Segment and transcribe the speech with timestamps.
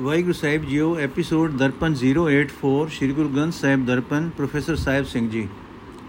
[0.00, 5.46] ਵਾਹਿਗੁਰੂ ਸਾਹਿਬ ਜੀਓ episode Darpan 084 Sri Guru Granth Sahib Darpan professor Sahib Singh ji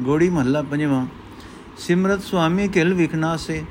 [0.02, 1.06] ਗੋੜੀ ਮਹੱਲਾ ਪੰਜਵਾਂ
[1.78, 3.62] ਸਿਮਰਤ ਸੁਆਮੀ ਕਿਲ ਵਿਖਣਾ ਸੇ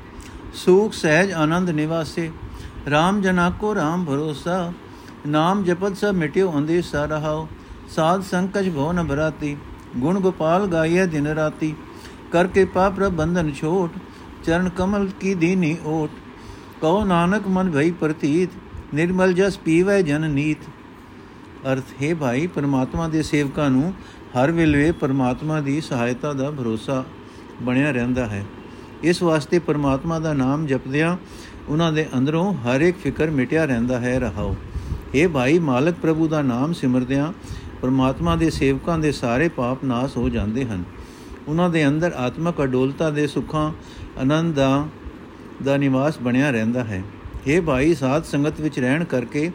[0.55, 2.29] ਸੂਖ ਸਹਿਜ ਆਨੰਦ ਨਿਵਾਸੇ
[2.87, 4.71] RAM ਜਨਾ ਕੋ RAM ਭਰੋਸਾ
[5.27, 7.47] ਨਾਮ ਜਪਤ ਸਭ ਮਿਟਿਓ ਅੰਦੇ ਸਾ ਰਹਾਓ
[7.95, 9.55] ਸਾਧ ਸੰਕਜ ਭੋ ਨ ਭਰਾਤੀ
[9.97, 11.75] ਗੁਣ ਗੋਪਾਲ ਗਾਈਐ ਦਿਨ ਰਾਤੀ
[12.31, 13.97] ਕਰ ਕੇ ਪਾਪ ਬੰਧਨ ਛੋਟ
[14.45, 16.09] ਚਰਨ ਕਮਲ ਕੀ ਦੀਨੀ ਓਟ
[16.81, 18.49] ਕਹੋ ਨਾਨਕ ਮਨ ਭਈ ਪ੍ਰਤੀਤ
[18.93, 20.57] ਨਿਰਮਲ ਜਸ ਪੀਵੈ ਜਨ ਨੀਤ।
[21.73, 23.93] ਅਰਥ, ਹੈ ਭਾਈ, ਪਰਮਾਤਮਾ ਦੇ ਸੇਵਕਾਂ ਨੂੰ
[24.37, 27.05] ਹਰ ਵੇਲੇ ਪਰਮਾਤਮਾ ਦੀ ਸਹਾਇਤਾ ਦਾ ਭਰੋਸਾ
[27.61, 28.45] ਬਣਿਆ ਰਹਿੰਦਾ ਹੈ।
[29.03, 31.17] ਇਸ ਵਾਸਤੇ ਪਰਮਾਤਮਾ ਦਾ ਨਾਮ ਜਪਦਿਆਂ
[31.69, 34.55] ਉਹਨਾਂ ਦੇ ਅੰਦਰੋਂ ਹਰ ਇੱਕ ਫਿਕਰ ਮਿਟਿਆ ਰਹਿੰਦਾ ਹੈ ਰਹਾਓ।
[35.15, 37.33] ਇਹ ਭਾਈ, ਮਾਲਕ ਪ੍ਰਭੂ ਦਾ ਨਾਮ ਸਿਮਰਦਿਆਂ
[37.81, 40.83] ਪਰਮਾਤਮਾ ਦੇ ਸੇਵਕਾਂ ਦੇ ਸਾਰੇ ਪਾਪ ਨਾਸ ਹੋ ਜਾਂਦੇ ਹਨ।
[41.47, 43.71] ਉਹਨਾਂ ਦੇ ਅੰਦਰ ਆਤਮਕ ਅਡੋਲਤਾ ਦੇ ਸੁੱਖਾਂ,
[44.21, 44.87] ਆਨੰਦ ਦਾ
[45.63, 47.03] ਦਾ ਨਿਵਾਸ ਬਣਿਆ ਰਹਿੰਦਾ ਹੈ।
[47.47, 49.51] ਇਹ ਭਾਈ, ਸਾਧ ਸੰਗਤ ਵਿੱਚ ਰਹਿਣ ਕਰਕੇ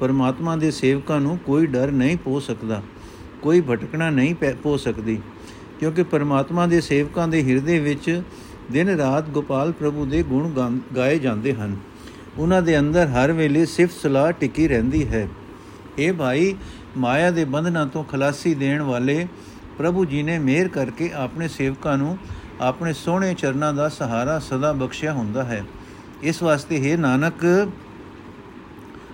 [0.00, 2.80] ਪਰਮਾਤਮਾ ਦੇ ਸੇਵਕਾਂ ਨੂੰ ਕੋਈ ਡਰ ਨਹੀਂ ਪੋ ਸਕਦਾ,
[3.42, 5.20] ਕੋਈ ਭਟਕਣਾ ਨਹੀਂ ਪੋ ਸਕਦੀ,
[5.80, 8.22] ਕਿਉਂਕਿ ਪਰਮਾਤਮਾ ਦੇ ਸੇਵਕਾਂ ਦੇ ਹਿਰਦੇ ਵਿੱਚ
[8.72, 11.76] ਦਿਨ ਰਾਤ ਗੋਪਾਲ ਪ੍ਰਭੂ ਦੇ ਗੁਣ ਗਾਏ ਜਾਂਦੇ ਹਨ।
[12.38, 15.26] ਉਹਨਾਂ ਦੇ ਅੰਦਰ ਹਰ ਵੇਲੇ ਸਿਫਤ ਸਲਾਹ ਟਿਕੀ ਰਹਿੰਦੀ ਹੈ।
[15.98, 16.54] ਇਹ ਭਾਈ,
[16.96, 19.26] ਮਾਇਆ ਦੇ ਬੰਧਨਾਂ ਤੋਂ ਖਲਾਸੀ ਦੇਣ ਵਾਲੇ
[19.78, 22.16] ਪ੍ਰਭੂ ਜੀ ਨੇ ਮਿਹਰ ਕਰਕੇ ਆਪਣੇ ਸੇਵਕਾਂ ਨੂੰ
[22.60, 25.64] ਆਪਣੇ ਸੋਹਣੇ ਚਰਨਾਂ ਦਾ ਸਹਾਰਾ ਸਦਾ ਬਖਸ਼ਿਆ ਹੁੰਦਾ ਹੈ।
[26.22, 27.44] ਇਸ ਵਾਸਤੇ ਹੈ ਨਾਨਕ,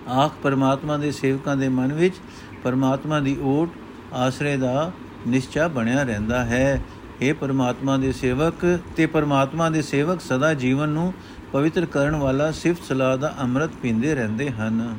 [0.07, 2.15] ਆਖ ਪਰਮਾਤਮਾ ਦੇ ਸੇਵਕਾਂ ਦੇ ਮਨ ਵਿੱਚ
[2.63, 3.69] ਪਰਮਾਤਮਾ ਦੀ ਓਟ
[4.13, 4.91] ਆਸਰੇ ਦਾ
[5.27, 6.81] ਨਿਸ਼ਚਾ ਬਣਿਆ ਰਹਿੰਦਾ ਹੈ।
[7.21, 11.13] ਇਹ ਪਰਮਾਤਮਾ ਦੇ ਸੇਵਕ ਤੇ ਪਰਮਾਤਮਾ ਦੇ ਸੇਵਕ ਸਦਾ ਜੀਵਨ ਨੂੰ
[11.53, 14.95] ਪਵਿੱਤਰ ਕਰਨ ਵਾਲਾ ਸਿਫਤ ਸਲਾਹ ਦਾ ਅੰਮ੍ਰਿਤ ਪੀਂਦੇ ਰਹਿੰਦੇ ਹਨ।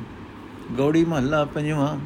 [0.77, 1.97] ਗੌੜੀ ਮਹੱਲਾ ਪੰਜਵਾਂ,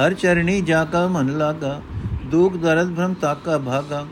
[0.00, 1.80] ਹਰ ਚਰਣੀ ਜਾ ਕਾ ਮਨ ਲਾਗਾ,
[2.26, 4.06] ਦੁਖ ਦਰਦ ਭ੍ਰਮ ਤਾਕਾ ਭਾਗਾ,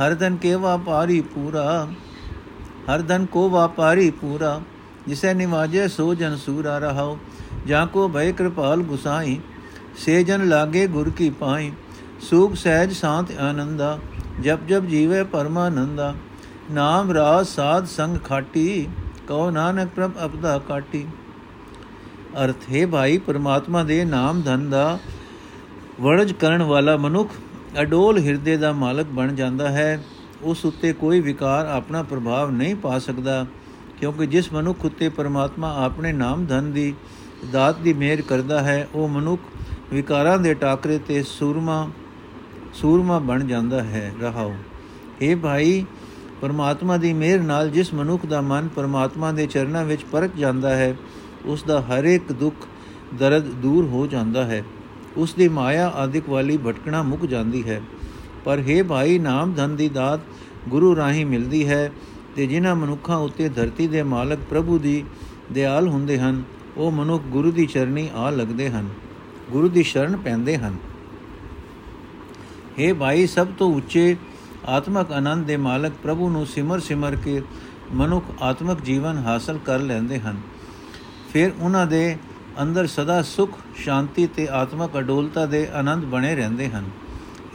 [0.00, 1.88] ਹਰ ਦਨ ਕੇ ਵਾਪਾਰੀ ਪੂਰਾ
[2.90, 4.60] ਹਰ ਧਨ ਕੋ ਵਾਪਾਰੀ ਪੂਰਾ,
[5.08, 7.18] ਜਿਸੇ ਨਿਵਾਜੇ ਸੋ ਜਨ ਸੂਰਾ ਰਹਾਓ
[7.66, 9.40] ਜਾਂ ਕੋ ਭੈ ਕਿਰਪਾਲ ਗੁਸਾਈ,
[9.96, 11.72] ਸੇ ਜਨ ਲਾਗੇ ਗੁਰ ਕੀ ਪਾਈ,
[12.20, 13.98] ਸੂਖ ਸਹਿਜ ਸ਼ਾਂਤ ਆਨੰਦਾ,
[14.40, 16.14] ਜਪ ਜਪ ਜੀਵੇ ਪਰਮਾਨੰਦਾ,
[16.70, 18.88] ਨਾਮ ਰਾਸ ਸਾਧ ਸੰਗ ਖਾਟੀ,
[19.28, 21.06] ਕਉ ਨਾਨਕ ਪ੍ਰਭ ਅਪਦਾ ਕਾਟੀ।
[22.44, 24.98] ਅਰਥ, ਹੈ ਭਾਈ, ਪਰਮਾਤਮਾ ਦੇ ਨਾਮ ਧਨ ਦਾ
[26.00, 27.30] ਵਰਜ ਕਰਨ ਵਾਲਾ ਮਨੁੱਖ
[27.82, 30.00] ਅਡੋਲ ਹਿਰਦੇ ਦਾ ਮਾਲਕ ਬਣ ਜਾਂਦਾ ਹੈ।
[30.42, 33.46] ਉਸ ਉੱਤੇ ਕੋਈ ਵਿਕਾਰ ਆਪਣਾ ਪ੍ਰਭਾਵ ਨਹੀਂ ਪਾ ਸਕਦਾ,
[34.00, 36.94] ਕਿਉਂਕਿ ਜਿਸ ਮਨੁੱਖ ਉੱਤੇ ਪਰਮਾਤਮਾ ਆਪਣੇ ਨਾਮ ਧਨ ਦੀ
[37.52, 39.42] ਦਾਤ ਦੀ ਮਿਹਰ ਕਰਦਾ ਹੈ, ਉਹ ਮਨੁੱਖ
[39.92, 41.88] ਵਿਕਾਰਾਂ ਦੇ ਟਾਕਰੇ ਤੇ ਸੂਰਮਾ
[42.74, 44.54] ਸੂਰਮਾ ਬਣ ਜਾਂਦਾ ਹੈ। ਰਹਾਓ।
[45.20, 45.84] ਇਹ ਭਾਈ,
[46.40, 50.96] ਪਰਮਾਤਮਾ ਦੀ ਮਿਹਰ ਨਾਲ ਜਿਸ ਮਨੁੱਖ ਦਾ ਮਨ ਪਰਮਾਤਮਾ ਦੇ ਚਰਨਾਂ ਵਿੱਚ ਪਰਖ ਜਾਂਦਾ ਹੈ,
[51.44, 52.66] ਉਸ ਦਾ ਹਰ ਇੱਕ ਦੁੱਖ,
[53.14, 54.62] ਦਰਦ ਦੂਰ ਹੋ ਜਾਂਦਾ ਹੈ।
[55.16, 57.80] ਉਸ ਦੀ ਮਾਇਆ ਆਦਿਕ ਵਾਲੀ ਭਟਕਣਾ ਮੁੱਕ ਜਾਂਦੀ ਹੈ।
[58.46, 60.20] ਪਰ हे ਭਾਈ, ਨਾਮ ਧਨ ਦੀ ਦਾਤ
[60.68, 61.90] ਗੁਰੂ ਰਾਹੀਂ ਮਿਲਦੀ ਹੈ
[62.36, 65.04] ਤੇ ਜਿਨ੍ਹਾਂ ਮਨੁੱਖਾਂ ਉੱਤੇ ਧਰਤੀ ਦੇ ਮਾਲਕ ਪ੍ਰਭੂ ਦੀ
[65.52, 66.42] ਦਿਆਲ ਹੁੰਦੇ ਹਨ,
[66.76, 68.88] ਉਹ ਮਨੁੱਖ ਗੁਰੂ ਦੀ ਚਰਨੀ ਆ ਲੱਗਦੇ ਹਨ,
[69.50, 70.76] ਗੁਰੂ ਦੀ ਸ਼ਰਨ ਪੈਂਦੇ ਹਨ।
[72.78, 74.16] हे ਭਾਈ, ਸਭ ਤੋਂ ਉੱਚੇ
[74.66, 77.42] ਆਤਮਕ ਆਨੰਦ ਦੇ ਮਾਲਕ ਪ੍ਰਭੂ ਨੂੰ ਸਿਮਰ ਸਿਮਰ ਕੇ
[77.92, 80.36] ਮਨੁੱਖ ਆਤਮਕ ਜੀਵਨ ਹਾਸਲ ਕਰ ਲੈਂਦੇ ਹਨ।
[81.32, 82.16] ਫਿਰ ਉਹਨਾਂ ਦੇ
[82.62, 86.84] ਅੰਦਰ ਸਦਾ ਸੁਖ, ਸ਼ਾਂਤੀ ਤੇ ਆਤਮਕ ਅਡੋਲਤਾ ਦੇ ਆਨੰਦ ਬਣੇ ਰਹਿੰਦੇ ਹਨ।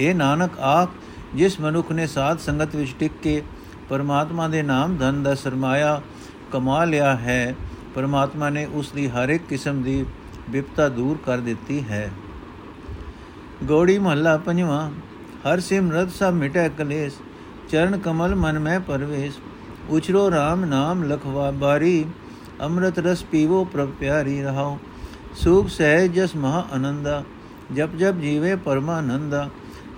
[0.01, 0.89] ਇਹ ਨਾਨਕ ਆਖ
[1.35, 3.41] ਜਿਸ ਮਨੁੱਖ ਨੇ ਸਾਧ ਸੰਗਤ ਵਿੱਚ ਟਿਕ ਕੇ
[3.89, 6.01] ਪਰਮਾਤਮਾ ਦੇ ਨਾਮ ਧਨ ਦਾ ਸਰਮਾਇਆ
[6.51, 7.55] ਕਮਾ ਲਿਆ ਹੈ
[7.95, 10.05] ਪਰਮਾਤਮਾ ਨੇ ਉਸ ਦੀ ਹਰ ਇੱਕ ਕਿਸਮ ਦੀ
[10.49, 12.09] ਵਿਪਤਾ ਦੂਰ ਕਰ ਦਿੱਤੀ ਹੈ
[13.63, 14.89] ਗੋੜੀ ਮਹੱਲਾ ਪੰਜਵਾਂ
[15.45, 17.13] ਹਰ ਸਿਮਰਤ ਸਭ ਮਿਟੈ ਕਲੇਸ਼
[17.69, 19.39] ਚਰਨ ਕਮਲ ਮਨ ਮੈਂ ਪਰਵੇਸ਼
[19.89, 22.05] ਉਚਰੋ RAM ਨਾਮ ਲਖਵਾ ਬਾਰੀ
[22.61, 24.77] ਅੰਮ੍ਰਿਤ ਰਸ ਪੀਵੋ ਪ੍ਰਭ ਪਿਆਰੀ ਰਹਾਓ
[25.35, 27.23] ਸੁਖ ਸਹਿਜ ਜਸ ਮਹਾ ਆਨੰਦਾ
[27.73, 29.47] ਜਪ ਜਪ ਜੀਵੇ ਪਰਮਾਨੰਦਾ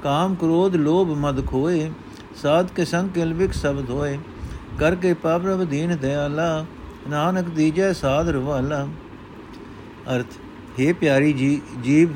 [0.04, 1.92] ਕਾਮ ਕ੍ਰੋਧ ਲੋਭ ਮਦ ਖੋਏ,
[2.42, 4.18] ਸਾਧ ਕੇ ਸੰਗ ਕਿਲਵਿਕ ਸਬਦ ਹੋਏ
[4.80, 6.66] ਕਰ ਕੇ ਪਾਪਰਵ ਦੀਨ ਦਇਆਲਾ
[7.10, 8.88] ਨਾਨਕ ਦੀਜੈ ਸਾਧ ਰਵਾਲਾ।
[10.16, 10.26] ਅਰਥ
[10.80, 12.10] हे ਪਿਆਰੀ ਜੀ, ਜੀਵ,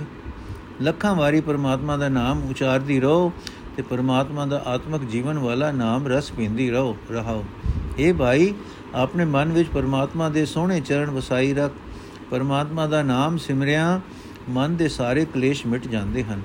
[0.81, 3.31] ਲੱਖਾਂ ਵਾਰੀ ਪਰਮਾਤਮਾ ਦਾ ਨਾਮ ਉਚਾਰਦੀ ਰਹੋ
[3.77, 7.43] ਤੇ ਪਰਮਾਤਮਾ ਦਾ ਆਤਮਿਕ ਜੀਵਨ ਵਾਲਾ ਨਾਮ ਰਸ ਪੀਂਦੀ ਰਹੋ, ਰਹਾਓ।
[7.99, 8.53] ਇਹ ਭਾਈ,
[8.95, 11.71] ਆਪਣੇ ਮਨ ਵਿੱਚ ਪਰਮਾਤਮਾ ਦੇ ਸੋਹਣੇ ਚਰਨ ਵਸਾਈ ਰੱਖ।
[12.31, 14.01] ਪਰਮਾਤਮਾ ਦਾ ਨਾਮ ਸਿਮਰਿਆ,
[14.49, 16.41] ਮਨ ਦੇ ਸਾਰੇ ਕਲੇਸ਼ ਮਿਟ ਜਾਂਦੇ ਹਨ।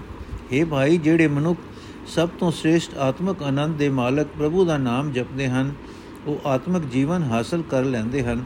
[0.53, 1.59] हे ਭਾਈ, ਜਿਹੜੇ ਮਨੁੱਖ
[2.07, 5.73] ਸਭ ਤੋਂ ਸ੍ਰੇਸ਼ਟ ਆਤਮਿਕ ਆਨੰਦ ਦੇ ਮਾਲਕ ਪ੍ਰਭੂ ਦਾ ਨਾਮ ਜਪਦੇ ਹਨ,
[6.27, 8.45] ਉਹ ਆਤਮਿਕ ਜੀਵਨ ਹਾਸਲ ਕਰ ਲੈਂਦੇ ਹਨ।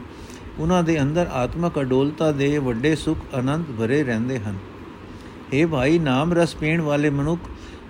[0.59, 4.57] ਉਹਨਾਂ ਦੇ ਅੰਦਰ ਆਤਮਿਕ ਅਡੋਲਤਾ ਦੇ ਵੱਡੇ ਸੁਖ, ਆਨੰਦ ਭਰੇ ਰਹਿੰਦੇ ਹਨ।
[5.53, 7.41] हे ਭਾਈ, ਨਾਮ ਰਸ ਪੀਣ ਵਾਲੇ ਮਨੁੱਖ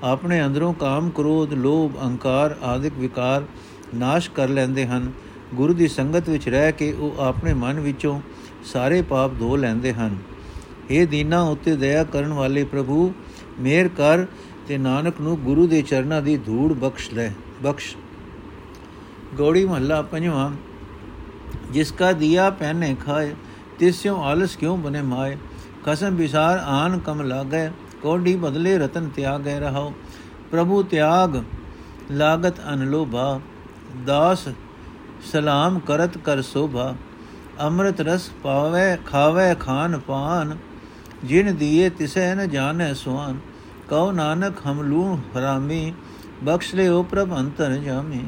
[0.04, 3.44] ਆਪਣੇ ਅੰਦਰੋਂ ਕਾਮ, ਕ੍ਰੋਧ, ਲੋਭ, ਅਹੰਕਾਰ ਆਦਿਕ ਵਿਕਾਰ
[3.96, 5.12] ਨਾਸ਼ ਕਰ ਲੈਂਦੇ ਹਨ।
[5.56, 8.22] ਗੁਰੂ ਦੀ ਸੰਗਤ ਵਿੱਚ ਰਹਿ ਕੇ ਉਹ ਆਪਣੇ ਮਨ ਵਿੱਚੋਂ
[8.66, 10.18] ਸਾਰੇ ਪਾਪ ਧੋ ਲੈਂਦੇ ਹਨ।
[10.90, 13.14] ਇਹ ਦੀਨਾ, ਉਤੇ ਦਇਆ ਕਰਨ ਵਾਲੇ ਪ੍ਰਭੂ
[13.60, 14.26] ਮਿਹਰ ਕਰ
[14.68, 17.30] ਤੇ ਨਾਨਕ ਨੂੰ ਗੁਰੂ ਦੇ ਚਰਨਾਂ ਦੀ ਧੂੜ ਬਖਸ਼ ਲੈ,
[17.64, 17.96] ਬਖਸ਼।
[19.36, 20.52] ਗੋੜੀ ਮਹੱਲਾ ਪੰਜਵਾਂ,
[21.72, 23.34] ਜਿਸ ਕਾ ਦਿਆ ਪਹਿਨੇ ਖਾਏ
[23.80, 25.38] ਤਿਸਿਓ ਆਲਸ ਕਿਉ ਬਨੇ ਮਾਏ?
[25.86, 27.70] ਖਸਮ ਵਿਸਾਰ ਆਨ ਕਮ ਲਾਗੈ,
[28.02, 29.94] ਕੋਡੀ ਬਦਲੇ ਰਤਨ ਤਿਆਗੈ ਰਹਾਓ
[30.52, 31.42] ਪ੍ਰਭੂ ਤਿਆਗ
[32.12, 33.40] ਲਾਗਤ ਅਨਲੋਭਾ
[34.06, 34.48] ਦਾਸ
[35.32, 36.94] ਸਲਾਮ ਕਰਤ ਕਰ ਸੋਭਾ।
[37.62, 40.58] ਅੰਮ੍ਰਿਤ ਰਸ ਪਾਵੇ, ਖਾਵੇ ਖਾਨ ਪਾਨ
[41.26, 43.40] ਜਿਨ ਦੀਏ ਤਿਸੈ ਨ ਜਾਣੈ ਸੁਆਨ,
[43.90, 45.94] ਕਉ ਨਾਨਕ ਹਮ ਲੂਣ ਹਰਾਮੀ,
[46.44, 48.24] ਬਖਸ਼ ਲਿਓ ਪ੍ਰਭ ਅੰਤਰ ਜਾਮੀ।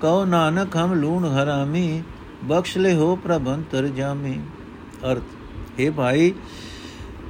[0.00, 2.02] ਕਉ ਨਾਨਕ ਹਮ ਲੂਣ ਹਰਾਮੀ,
[2.44, 4.40] ਬਖਸ਼ ਲਿਓ ਪ੍ਰਭ ਅੰਤਰ ਜਾਮੀ।
[5.12, 5.22] ਅਰਥ,
[5.80, 6.32] ਹੈ ਭਾਈ,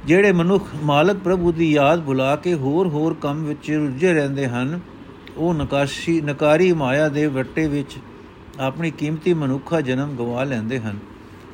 [0.05, 4.79] ਜਿਹੜੇ ਮਨੁੱਖ ਮਾਲਕ ਪ੍ਰਭੂ ਦੀ ਯਾਦ ਭੁਲਾ ਕੇ ਹੋਰ ਹੋਰ ਕੰਮ ਵਿੱਚ ਰੁੱਝੇ ਰਹਿੰਦੇ ਹਨ,
[5.37, 7.97] ਉਹ ਨਕਾਸ਼ੀ, ਨਕਾਰੀ ਮਾਇਆ ਦੇ ਵੱਟੇ ਵਿੱਚ
[8.59, 10.99] ਆਪਣੀ ਕੀਮਤੀ ਮਨੁੱਖਾ ਜਨਮ ਗਵਾ ਲੈਂਦੇ ਹਨ।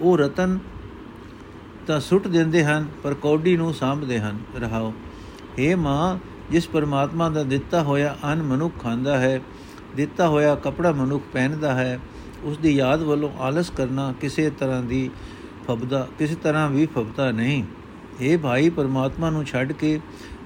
[0.01, 0.59] ਉਹ ਰਤਨ
[1.87, 4.93] ਤਾਂ ਸੁੱਟ ਦਿੰਦੇ ਹਨ, ਪਰ ਕੌਡੀ ਨੂੰ ਸਾਂਭਦੇ ਹਨ। ਰਹਾਓ
[5.59, 6.17] हे ਮਾਂ,
[6.51, 9.39] ਜਿਸ ਪਰਮਾਤਮਾ ਦਾ ਦਿੱਤਾ ਹੋਇਆ ਅਨ ਮਨੁੱਖ ਖਾਂਦਾ ਹੈ,
[9.95, 11.99] ਦਿੱਤਾ ਹੋਇਆ ਕਪੜਾ ਮਨੁੱਖ ਪਹਿਨਦਾ ਹੈ,
[12.43, 15.09] ਉਸ ਦੀ ਯਾਦ ਵੱਲੋਂ ਆਲਸ ਕਰਨਾ ਕਿਸੇ ਤਰ੍ਹਾਂ ਦੀ
[15.67, 17.63] ਫਬਦਾ, ਕਿਸੇ ਤਰ੍ਹਾਂ ਵੀ ਫਬਦਾ ਨਹੀਂ।
[18.21, 19.99] ਇਹ ਭਾਈ, ਪਰਮਾਤਮਾ ਨੂੰ ਛੱਡ ਕੇ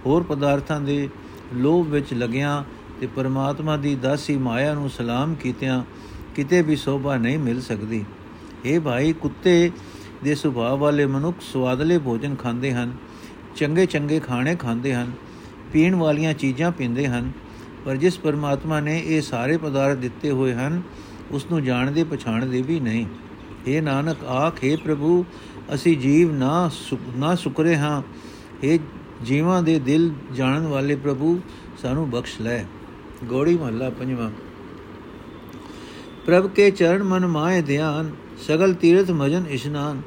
[0.05, 1.09] ਹੋਰ ਪਦਾਰਥਾਂ ਦੇ
[1.53, 2.63] ਲੋਭ ਵਿੱਚ ਲੱਗਿਆਂ
[2.99, 5.83] ਤੇ ਪਰਮਾਤਮਾ ਦੀ ਦਾਸੀ ਮਾਇਆ ਨੂੰ ਸਲਾਮ ਕੀਤਿਆਂ
[6.35, 8.03] ਕਿਤੇ ਵੀ ਸੋਭਾ ਨਹੀਂ ਮਿਲ ਸਕਦੀ।
[8.65, 9.71] ਇਹ ਭਾਈ, ਕੁੱਤੇ
[10.23, 12.94] ਦੇ ਸੁਭਾਅ ਵਾਲੇ ਮਨੁੱਖ ਸਵਾਦਲੇ ਭੋਜਨ ਖਾਂਦੇ ਹਨ,
[13.56, 15.12] ਚੰਗੇ ਚੰਗੇ ਖਾਣੇ ਖਾਂਦੇ ਹਨ,
[15.73, 17.31] ਪੀਣ ਵਾਲੀਆਂ ਚੀਜ਼ਾਂ ਪੀਂਦੇ ਹਨ,
[17.85, 20.81] ਪਰ ਜਿਸ ਪਰਮਾਤਮਾ ਨੇ ਇਹ ਸਾਰੇ ਪਦਾਰਥ ਦਿੱਤੇ ਹੋਏ ਹਨ
[21.31, 23.06] ਉਸ ਨੂੰ ਜਾਣਦੇ ਪਛਾਣਦੇ ਵੀ ਨਹੀਂ।
[23.68, 25.25] ਇਹ ਨਾਨਕ, ਆਖੇ ਪ੍ਰਭੂ,
[25.73, 26.69] ਅਸੀਂ ਜੀਵ ਨਾ
[27.17, 28.01] ਨਾ ਸੁਕਰੇ ਹਾਂ।
[28.63, 28.79] ਇਹ
[29.25, 31.41] ਜੀਵਾਂ ਦੇ ਦਿਲ ਜਾਣਨ ਵਾਲੇ ਪ੍ਰਭੂ,
[31.81, 32.63] ਸਾਨੂੰ ਬਖਸ਼ ਲੈ।
[33.24, 34.31] ਗੋੜੀ ਮਹੱਲਾ ਪੰਜਵਾਂ।
[36.25, 38.12] ਪ੍ਰਭ ਕੇ ਚਰਨ ਮਨ ਮਾਏ ਧਿਆਨ
[38.47, 40.01] ਸਗਲ ਤੀਰਥ ਮਜਨ ਇਸ਼ਨਾਨ,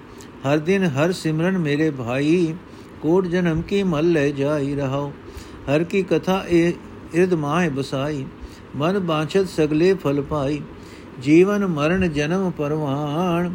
[0.46, 2.54] ਹਰ ਦਿਨ ਹਰ ਸਿਮਰਨ ਮੇਰੇ ਭਾਈ,
[3.02, 5.12] ਕੋਟ ਜਨਮ ਕੀ ਮਲ ਲੈ ਜਾਈ ਰਹਾਓ
[5.68, 6.72] ਹਰ ਕੀ ਕਥਾ ਇਹ
[7.14, 8.24] ਇਰਦ ਮਾਏ ਬਸਾਈ,
[8.76, 10.60] ਮਨ ਬਾਛਤ ਸਗਲੇ ਫਲ ਪਾਈ,
[11.22, 13.54] ਜੀਵਨ ਮਰਨ ਜਨਮ ਪਰਵਾਨ,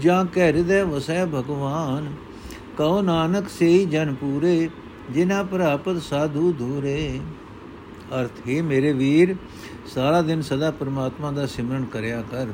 [0.00, 2.12] ਜਾਂ ਕਹਿ ਹਿਰਦੈ ਵਸੈ ਭਗਵਾਨ,
[2.76, 4.68] ਕਉ ਨਾਨਕ ਸੇਈ ਜਨ ਪੂਰੇ
[5.10, 7.20] ਜਿਨਾ ਪ੍ਰਾਪਤ ਸਾਧੂ ਧੂਰੇ।
[8.20, 9.34] ਅਰਥ, ਹੈ ਮੇਰੇ ਵੀਰ,
[9.94, 12.46] ਸਾਰਾ ਦਿਨ ਸਦਾ ਪਰਮਾਤਮਾ ਦਾ ਸਿਮਰਨ ਕਰਿਆ ਕਰ।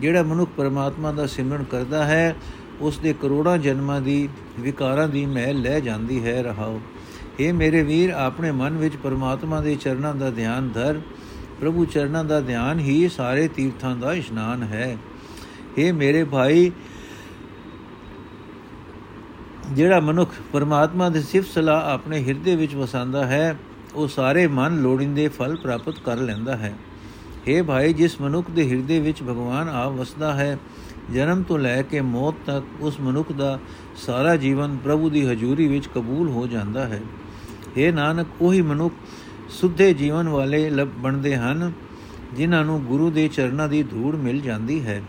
[0.00, 2.36] ਜਿਹੜਾ ਮਨੁੱਖ ਪਰਮਾਤਮਾ ਦਾ ਸਿਮਰਨ ਕਰਦਾ ਹੈ,
[2.80, 4.28] ਉਸ ਦੇ ਕਰੋੜਾਂ ਜਨਮਾਂ ਦੀ
[4.60, 6.80] ਵਿਕਾਰਾਂ ਦੀ ਮਹਿਲ ਲੈ ਜਾਂਦੀ ਹੈ ਰਹਾਓ।
[7.40, 11.00] ਇਹ ਮੇਰੇ ਵੀਰ, ਆਪਣੇ ਮਨ ਵਿੱਚ ਪਰਮਾਤਮਾ ਦੇ ਚਰਨਾਂ ਦਾ ਧਿਆਨ ਧਰ।
[11.60, 14.96] ਪ੍ਰਭੂ ਚਰਨਾਂ ਦਾ ਧਿਆਨ ਹੀ ਸਾਰੇ ਤੀਰਥਾਂ ਦਾ ਇਸ਼ਨਾਨ ਹੈ।
[15.78, 16.72] ਇਹ ਮੇਰੇ ਭਾਈ,
[19.72, 23.56] ਜਿਹੜਾ ਮਨੁੱਖ ਪਰਮਾਤਮਾ ਦੀ ਸਿਫਤ ਸਲਾਹ ਆਪਣੇ ਹਿਰਦੇ ਵਿੱਚ ਵਸਾਉਂਦਾ ਹੈ,
[23.94, 26.74] ਉਹ ਸਾਰੇ ਮਨ ਲੋੜਿੰਦੇ ਫਲ ਪ੍ਰਾਪਤ ਕਰ ਲੈਂਦਾ ਹੈ।
[27.48, 30.58] हे ਭਾਈ, ਜਿਸ ਮਨੁੱਖ ਦੇ ਹਿਰਦੇ ਵਿੱਚ ਭਗਵਾਨ ਆਪ ਵਸਦਾ ਹੈ,
[31.14, 33.58] ਜਨਮ ਤੋਂ ਲੈ ਕੇ ਮੌਤ ਤੱਕ ਉਸ ਮਨੁੱਖ ਦਾ
[34.06, 37.00] ਸਾਰਾ ਜੀਵਨ ਪ੍ਰਭੂ ਦੀ ਹਜ਼ੂਰੀ ਵਿੱਚ ਕਬੂਲ ਹੋ ਜਾਂਦਾ ਹੈ।
[37.78, 38.94] हे ਨਾਨਕ, ਉਹੀ ਮਨੁੱਖ
[39.50, 41.72] ਸੁੱਧੇ ਜੀਵਨ ਵਾਲੇ ਲਬ, ਬਣਦੇ ਹਨ,
[42.34, 45.02] ਜਿਨ੍ਹਾਂ ਨੂੰ ਗੁਰੂ ਦੇ ਚਰਨਾਂ ਦੀ ਧੂੜ ਮਿਲ ਜਾਂਦੀ ਹੈ।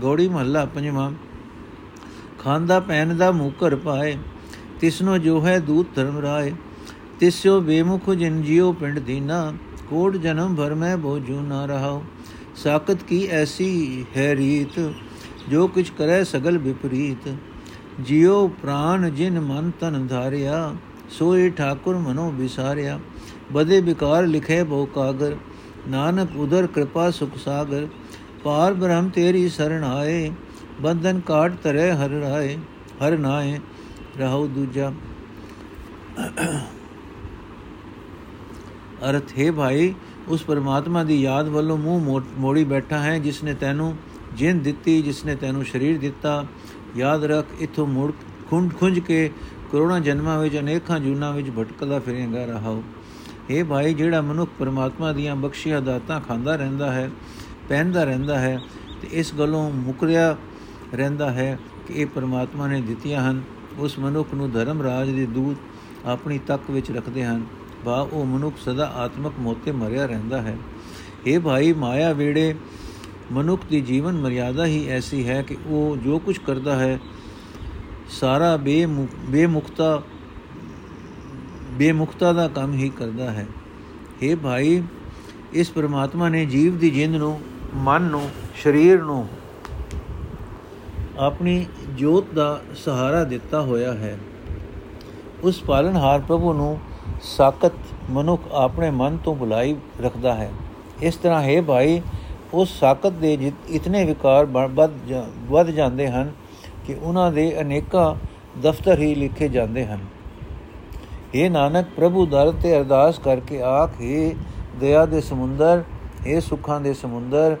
[0.00, 1.12] ਗੌੜੀ ਮਹੱਲਾ ਪੰਜਵਾਂ,
[2.38, 4.16] ਖਾਂਦਾ ਪੈਨ ਦਾ ਮੂਕਰ ਪਾਏ,
[4.80, 6.52] ਤਿਸਨੋ ਜੋ ਹੈ ਦੂਤ ਧਰਮ ਰਾਏ,
[7.20, 9.52] ਤਿਸਿਓ ਬੇਮੁਖ ਜਿਨ ਜਿਉ ਪਿੰਡ ਦੀਨਾ
[9.90, 12.02] ਕੋਟ ਜਨਮ ਭਰ ਮੈਂ ਬੋਝੂ ਨਾ ਰਹਾਉ।
[12.56, 14.78] ਸਾਖਤ ਕੀ ਐਸੀ ਹੈ ਰੀਤ,
[15.48, 17.28] ਜੋ ਕੁਛ ਕਰੇ ਸਗਲ ਵਿਪਰੀਤ।
[18.00, 20.74] ਜਿਉ ਪ੍ਰਾਨ ਜਿਨ ਮਨ ਤਨ ਧਾਰਿਆ
[21.10, 22.98] ਸੋਈ ਠਾਕੁਰ ਮਨੋ ਵਿਸਾਰਿਆ।
[23.52, 25.36] ਬਦੇ ਵਿਕਾਰ ਲਿਖੇ ਬੋ ਕਾਗਰ,
[25.88, 27.86] ਨਾਨਕ ਉਦਰ ਕਿਰਪਾ ਸੁਖ ਸਾਗਰ।
[28.44, 30.30] ਪਾਰ ਬ੍ਰਹਮ ਤੇਰੀ ਸਰਣ ਆਏ,
[30.80, 32.56] ਬੰਧਨ ਕਾਟ ਤਰੇ ਹਰ ਰਾਏ,
[33.00, 33.58] ਹਰ ਨਾਏ
[34.18, 34.92] ਰਹੋ ਦੂਜਾ।
[39.10, 39.94] ਅਰਥ, ਹੈ ਭਾਈ,
[40.28, 43.96] ਉਸ ਪਰਮਾਤਮਾ ਦੀ ਯਾਦ ਵੱਲੋਂ ਮੂੰਹ ਮੋੜੀ ਬੈਠਾ ਹੈ ਜਿਸ ਨੇ ਤੈਨੂੰ
[44.34, 46.46] ਜਿੰਦ ਦਿੱਤੀ ਜਿਸ ਨੇ ਤੈਨੂੰ ਸਰੀਰ ਦਿੱਤਾ।
[46.96, 48.12] ਯਾਦ ਰੱਖ, ਇਥੋਂ ਮੁੜ
[48.50, 49.30] ਖੁੰਡ ਖੁੰਝ ਕੇ
[49.72, 52.82] ਕਰੋੜਾਂ ਜਨਮਾਂ ਵਿੱਚ, ਅਨੇਕਾਂ ਜੂਨਾਂ ਵਿੱਚ ਭਟਕਦਾ ਫਿਰੇਗਾ ਰਹਾਓ।
[53.50, 57.10] ਇਹ ਭਾਈ, ਜਿਹੜਾ ਮਨੁੱਖ ਪਰਮਾਤਮਾ ਦੀਆਂ ਬਖਸ਼ੀਆਂ ਦਾਤਾਂ ਖਾਂਦਾ ਰਹਿੰਦਾ ਹੈ,
[57.68, 58.60] ਪਹਿਨਦਾ ਰਹਿੰਦਾ ਹੈ,
[59.02, 60.36] ਤੇ ਇਸ ਗੱਲੋਂ ਮੁਕਰਿਆ
[60.94, 61.58] ਰਹਿੰਦਾ ਹੈ
[61.88, 63.42] ਕਿ ਇਹ ਪਰਮਾਤਮਾ ਨੇ ਦਿੱਤੀਆਂ ਹਨ।
[63.78, 65.56] ਉਸ ਮਨੁੱਖ ਨੂੰ ਧਰਮ ਰਾਜ ਦੇ ਦੂਤ
[66.06, 67.46] ਆਪਣੀ ਤੱਕ ਵਿੱਚ ਰੱਖਦੇ ਹਨ।
[67.84, 70.56] ਬਾ ਉਹ ਮਨੁੱਖ ਸਦਾ ਆਤਮਕ ਮੋਤੇ ਮਰਿਆ ਰਹਿੰਦਾ ਹੈ।
[71.26, 72.54] ਇਹ ਭਾਈ ਮਾਇਆ ਵੇੜੇ
[73.32, 76.98] ਮਨੁੱਖ ਦੀ ਜੀਵਨ ਮਰਿਆਦਾ ਹੀ ਐਸੀ ਹੈ ਕਿ ਉਹ ਜੋ ਕੁਝ ਕਰਦਾ ਹੈ,
[78.10, 80.02] ਸਾਰਾ ਬੇਮੁਖਤਾ
[81.70, 83.46] ਬੇਮੁਖਤਾ ਦਾ ਕੰਮ ਹੀ ਕਰਦਾ ਹੈ।
[84.22, 84.82] हे ਭਾਈ,
[85.52, 87.40] ਇਸ ਪ੍ਰਮਾਤਮਾ ਨੇ ਜੀਵ ਦੀ ਜਿੰਦ ਨੂੰ,
[87.74, 88.28] ਮਨ ਨੂੰ,
[88.62, 89.28] ਸਰੀਰ ਨੂੰ
[91.18, 94.18] ਆਪਣੀ ਜੋਤ ਦਾ ਸਹਾਰਾ ਦਿੱਤਾ ਹੋਇਆ ਹੈ।
[95.42, 96.78] ਉਸ ਪਾਲਨਹਾਰ ਪ੍ਰਭੂ ਨੂੰ
[97.22, 97.72] ਸਾਖਤ
[98.10, 100.50] ਮਨੁੱਖ ਆਪਣੇ ਮਨ ਤੋਂ ਬੁਲਾਈ ਰੱਖਦਾ ਹੈ।
[101.02, 102.00] ਇਸ ਤਰ੍ਹਾਂ ਹੈ ਭਾਈ,
[102.54, 104.46] ਉਸ ਸਾਖਤ ਦੇ ਇਤਨੇ ਵਿਕਾਰ
[105.50, 106.32] ਵੱਧ ਜਾਂਦੇ ਹਨ
[106.86, 108.14] ਕਿ ਉਹਨਾਂ ਦੇ ਅਨੇਕਾਂ
[108.62, 110.00] ਦਫ਼ਤਰ ਹੀ ਲਿਖੇ ਜਾਂਦੇ ਹਨ।
[111.34, 114.34] ਇਹ ਨਾਨਕ, ਪ੍ਰਭੂ ਦਰ ਤੇ ਅਰਦਾਸ ਕਰਕੇ ਆਖੇ
[114.80, 115.82] ਦਇਆ ਦੇ ਸਮੁੰਦਰ
[116.26, 117.56] ਇਹ ਸੁੱਖਾਂ ਦੇ ਸਮੁੰਦਰ,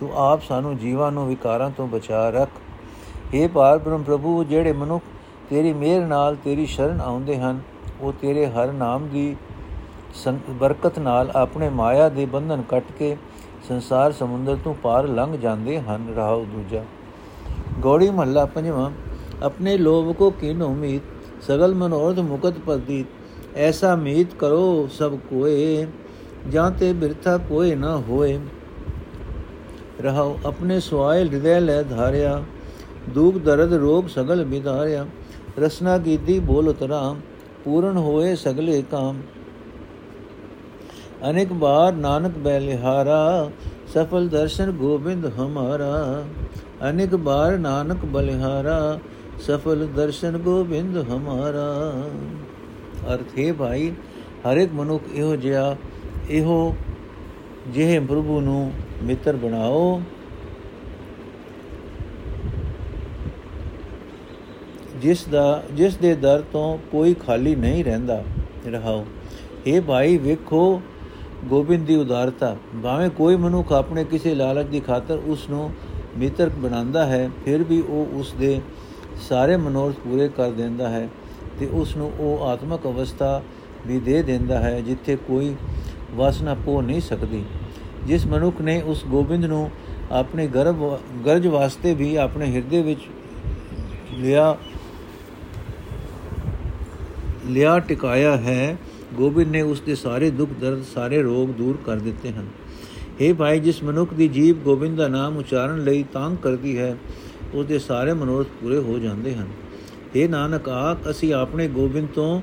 [0.00, 2.50] ਤੂੰ ਆਪ ਸਾਨੂੰ ਜੀਵਾਂ ਨੂੰ ਵਿਕਾਰਾਂ ਤੋਂ ਬਚਾ ਰੱਖ।
[3.34, 5.04] ਇਹ ਪਾਰ ਬ੍ਰਹਮ ਪ੍ਰਭੂ, ਜਿਹੜੇ ਮਨੁੱਖ
[5.50, 7.60] ਤੇਰੀ ਮਿਹਰ ਨਾਲ ਤੇਰੀ ਸ਼ਰਨ ਆਉਂਦੇ ਹਨ
[8.00, 9.36] ਉਹ ਤੇਰੇ ਹਰ ਨਾਮ ਦੀ
[10.50, 13.16] ਬਰਕਤ ਨਾਲ ਆਪਣੇ ਮਾਇਆ ਦੇ ਬੰਧਨ ਕੱਟ ਕੇ
[13.68, 16.82] ਸੰਸਾਰ ਸਮੁੰਦਰ ਤੋਂ ਪਾਰ ਲੰਘ ਜਾਂਦੇ ਹਨ। ਰਾਹ ਦੂਜਾ,
[17.78, 18.90] ਗੋੜੀ ਮਹੱਲਾ ਪੰਜਵਾਂ,
[19.42, 21.02] ਆਪਣੇ ਲੋਭ ਕੋ ਕੀਨੋ ਮੀਤ,
[21.42, 25.86] ਸਗਲ ਮਨੋਰਥ ਮੁਕਤ ਪਰਦੀਤ ਐਸਾ ਮੀਤ ਕਰੋ ਸਭ ਕੋਏ,
[26.50, 28.38] ਜਾਂ ਤੇ ਬਿਰਥਾ ਕੋਈ ਨਾ ਹੋਏ।
[30.02, 32.42] ਰਹਾਉ ਆਪਣੇ ਸਵਾਇ ਹਿਰਦੈ ਲੈ ਧਾਰਿਆ,
[33.08, 35.06] ਦੁਖ ਦਰਦ ਰੋਗ ਸਗਲ ਵਿਧਾਰਿਆ
[35.58, 37.14] ਰਸਨਾ ਕੀਦੀ ਬੋਲ ਉਤਰਾ
[37.66, 39.20] ਪੂਰਨ ਹੋਏ ਸਗਲੇ ਕਾਮ।
[41.30, 43.50] ਅਨੇਕ ਬਾਰ ਨਾਨਕ ਬਲਿਹਾਰਾ,
[43.94, 46.24] ਸਫਲ ਦਰਸ਼ਨ ਗੋਬਿੰਦ ਹਮਾਰਾ।
[46.90, 48.98] ਅਨੇਕ ਬਾਰ ਨਾਨਕ ਬਲਿਹਾਰਾ,
[49.46, 51.70] ਸਫਲ ਦਰਸ਼ਨ ਗੋਬਿੰਦ ਹਮਾਰਾ।
[53.14, 53.92] ਅਰਥ ਹੈ ਭਾਈ,
[54.46, 55.76] ਹਰ ਇੱਕ ਮਨੁੱਖ ਇਹੋ ਜਿਹਾ,
[56.30, 56.74] ਇਹੋ
[57.68, 60.00] ਜਿਹੇ ਪ੍ਰਭੂ ਨੂੰ ਮਿੱਤਰ ਬਣਾਓ
[65.06, 68.22] ਜਿਸ ਦਾ, ਜਿਸ ਦੇ ਦਰ ਤੋਂ ਕੋਈ ਖਾਲੀ ਨਹੀਂ ਰਹਿੰਦਾ।
[68.66, 69.04] ਰਹਾਓ
[69.66, 70.80] ਇਹ ਭਾਈ, ਵੇਖੋ
[71.44, 75.70] ਗੋਬਿੰਦ ਦੀ ਉਦਾਰਤਾ। ਭਾਵੇਂ ਕੋਈ ਮਨੁੱਖ ਆਪਣੇ ਕਿਸੇ ਲਾਲਚ ਦੀ ਖਾਤਰ ਉਸ ਨੂੰ
[76.18, 78.60] ਮਿੱਤਰ ਬਣਾਉਂਦਾ ਹੈ, ਫਿਰ ਵੀ ਉਹ ਉਸ ਦੇ
[79.28, 81.08] ਸਾਰੇ ਮਨੋਰਥ ਪੂਰੇ ਕਰ ਦਿੰਦਾ ਹੈ
[81.60, 83.40] ਤੇ ਉਸ ਨੂੰ ਉਹ ਆਤਮਿਕ ਅਵਸਥਾ
[83.86, 85.54] ਵੀ ਦੇ ਦਿੰਦਾ ਹੈ, ਜਿੱਥੇ ਕੋਈ
[86.14, 87.44] ਵਾਸਨਾ ਪੋ ਨਹੀਂ ਸਕਦੀ।
[88.06, 89.70] ਜਿਸ ਮਨੁੱਖ ਨੇ ਉਸ ਗੋਬਿੰਦ ਨੂੰ
[90.12, 93.00] ਆਪਣੇ ਗਰਭ, ਗਰਜ ਵਾਸਤੇ ਵੀ ਆਪਣੇ ਹਿਰਦੇ ਵਿੱਚ
[94.12, 94.56] ਲਿਆ
[97.46, 98.76] ਲਿਆ ਟਿਕਾਇਆ ਹੈ,
[99.14, 102.46] ਗੋਬਿੰਦ ਨੇ ਉਸ ਦੇ ਸਾਰੇ ਦੁੱਖ ਦਰਦ, ਸਾਰੇ ਰੋਗ ਦੂਰ ਕਰ ਦਿੱਤੇ ਹਨ।
[103.20, 106.96] हे ਭਾਈ, ਜਿਸ ਮਨੁੱਖ ਦੀ ਜੀਬ ਗੋਬਿੰਦ ਦਾ ਨਾਮ ਉਚਾਰਨ ਲਈ ਤੰਗ ਕਰਦੀ ਹੈ
[107.54, 109.46] ਉਸ ਦੇ ਸਾਰੇ ਮਨੋਰਥ ਪੂਰੇ ਹੋ ਜਾਂਦੇ ਹਨ।
[110.16, 112.40] हे ਨਾਨਕ, ਆਖ, ਅਸੀਂ ਆਪਣੇ ਗੋਬਿੰਦ ਤੋਂ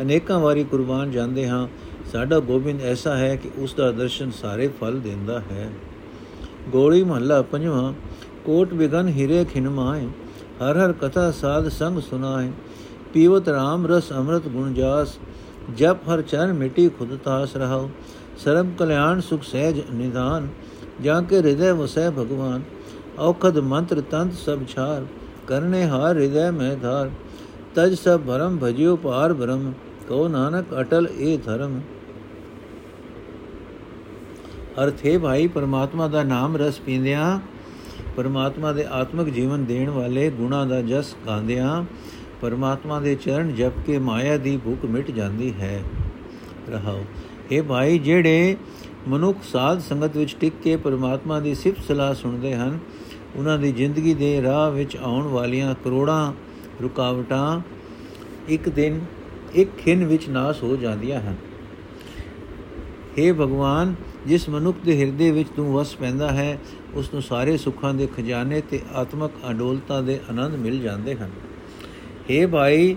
[0.00, 1.68] ਅਨੇਕਾਂ ਵਾਰੀ ਕੁਰਬਾਨ ਜਾਂਦੇ ਹਾਂ।
[2.12, 5.70] ਸਾਡਾ ਗੋਬਿੰਦ ਐਸਾ ਹੈ ਕਿ ਉਸ ਦਾ ਦਰਸ਼ਨ ਸਾਰੇ ਫਲ ਦਿੰਦਾ ਹੈ।
[6.68, 7.92] ਗੋੜੀ ਮਹੱਲਾ ਪੰਜਵਾਂ,
[8.44, 10.06] ਕੋਟ ਵਿਗਨ ਹੀਰੇ ਖਿਨਮਾਏ,
[10.62, 12.50] ਹਰ ਹਰ ਕਥਾ ਸਾਧ ਸੰਗ ਸੁਨਾਏ
[13.16, 15.16] ਪੀਵਤ ਰਾਮ ਰਸ ਅੰਮ੍ਰਿਤ ਗੁਣ ਜਾਸ,
[15.76, 17.88] ਜਪ ਹਰ ਚਰਨ ਮਿਟੀ ਖੁਦ ਤਾਸ ਰਹਾਓ
[18.38, 20.48] ਸਰਬ ਕਲਿਆਣ ਸੁਖ ਸਹਿਜ ਨਿਦਾਨ
[21.02, 22.62] ਜਾਂ ਕੇ ਹਿਰਦੈ ਵਸੈ ਭਗਵਾਨ।
[23.18, 25.06] ਔਖਦ ਮੰਤਰ ਤੰਤ ਸਭ ਛਾਰ,
[25.46, 27.10] ਕਰਨੇ ਹਾਰ ਹਿਰਦੈ ਮੈਂ ਧਾਰ।
[27.74, 29.72] ਤਜ ਸਭ ਭਰਮ ਭਜਿਓ ਪਾਰ ਬ੍ਰਹਮ
[30.08, 31.80] ਕੋ ਨਾਨਕ ਅਟਲ ਏ ਧਰਮ।
[34.82, 37.38] ਅਰਥੇ ਭਾਈ, ਪਰਮਾਤਮਾ ਦਾ ਨਾਮ ਰਸ ਪੀਂਦਿਆਂ,
[38.16, 41.82] ਪਰਮਾਤਮਾ ਦੇ ਆਤਮਿਕ ਜੀਵਨ ਦੇਣ ਵਾਲੇ ਗੁਣਾ ਦਾ ਜਸ ਗਾਉਂਦਿਆਂ
[42.40, 45.82] ਪਰਮਾਤਮਾ ਦੇ ਚਰਨ ਜਪ ਕੇ ਮਾਇਆ ਦੀ ਭੁੱਖ ਮਿਟ ਜਾਂਦੀ ਹੈ।
[46.68, 47.04] ਰਹਾਓ
[47.50, 48.56] ਇਹ ਭਾਈ, ਜਿਹੜੇ
[49.08, 52.78] ਮਨੁੱਖ ਸਾਧ ਸੰਗਤ ਵਿੱਚ ਟਿਕ ਕੇ ਪਰਮਾਤਮਾ ਦੀ ਸਿਫਤ ਸਲਾਹ ਸੁਣਦੇ ਹਨ,
[53.36, 56.32] ਉਹਨਾਂ ਦੀ ਜ਼ਿੰਦਗੀ ਦੇ ਰਾਹ ਵਿੱਚ ਆਉਣ ਵਾਲੀਆਂ ਕਰੋੜਾਂ
[56.82, 57.60] ਰੁਕਾਵਟਾਂ
[58.48, 59.00] ਇੱਕ ਦਿਨ,
[59.54, 61.36] ਇੱਕ ਖਿੰ ਵਿੱਚ ਨਾਸ ਹੋ ਜਾਂਦੀਆਂ ਹਨ।
[63.18, 63.94] हे ਭਗਵਾਨ,
[64.26, 66.58] ਜਿਸ ਮਨੁੱਖ ਦੇ ਹਿਰਦੇ ਵਿੱਚ ਤੂੰ ਵਸ ਪੈਂਦਾ ਹੈ,
[66.94, 71.30] ਉਸ ਨੂੰ ਸਾਰੇ ਸੁੱਖਾਂ ਦੇ ਖਜ਼ਾਨੇ ਤੇ ਆਤਮਕ ਅਡੋਲਤਾ ਦੇ ਆਨੰਦ ਮਿਲ ਜਾਂਦੇ ਹਨ।
[72.29, 72.95] हे ਭਾਈ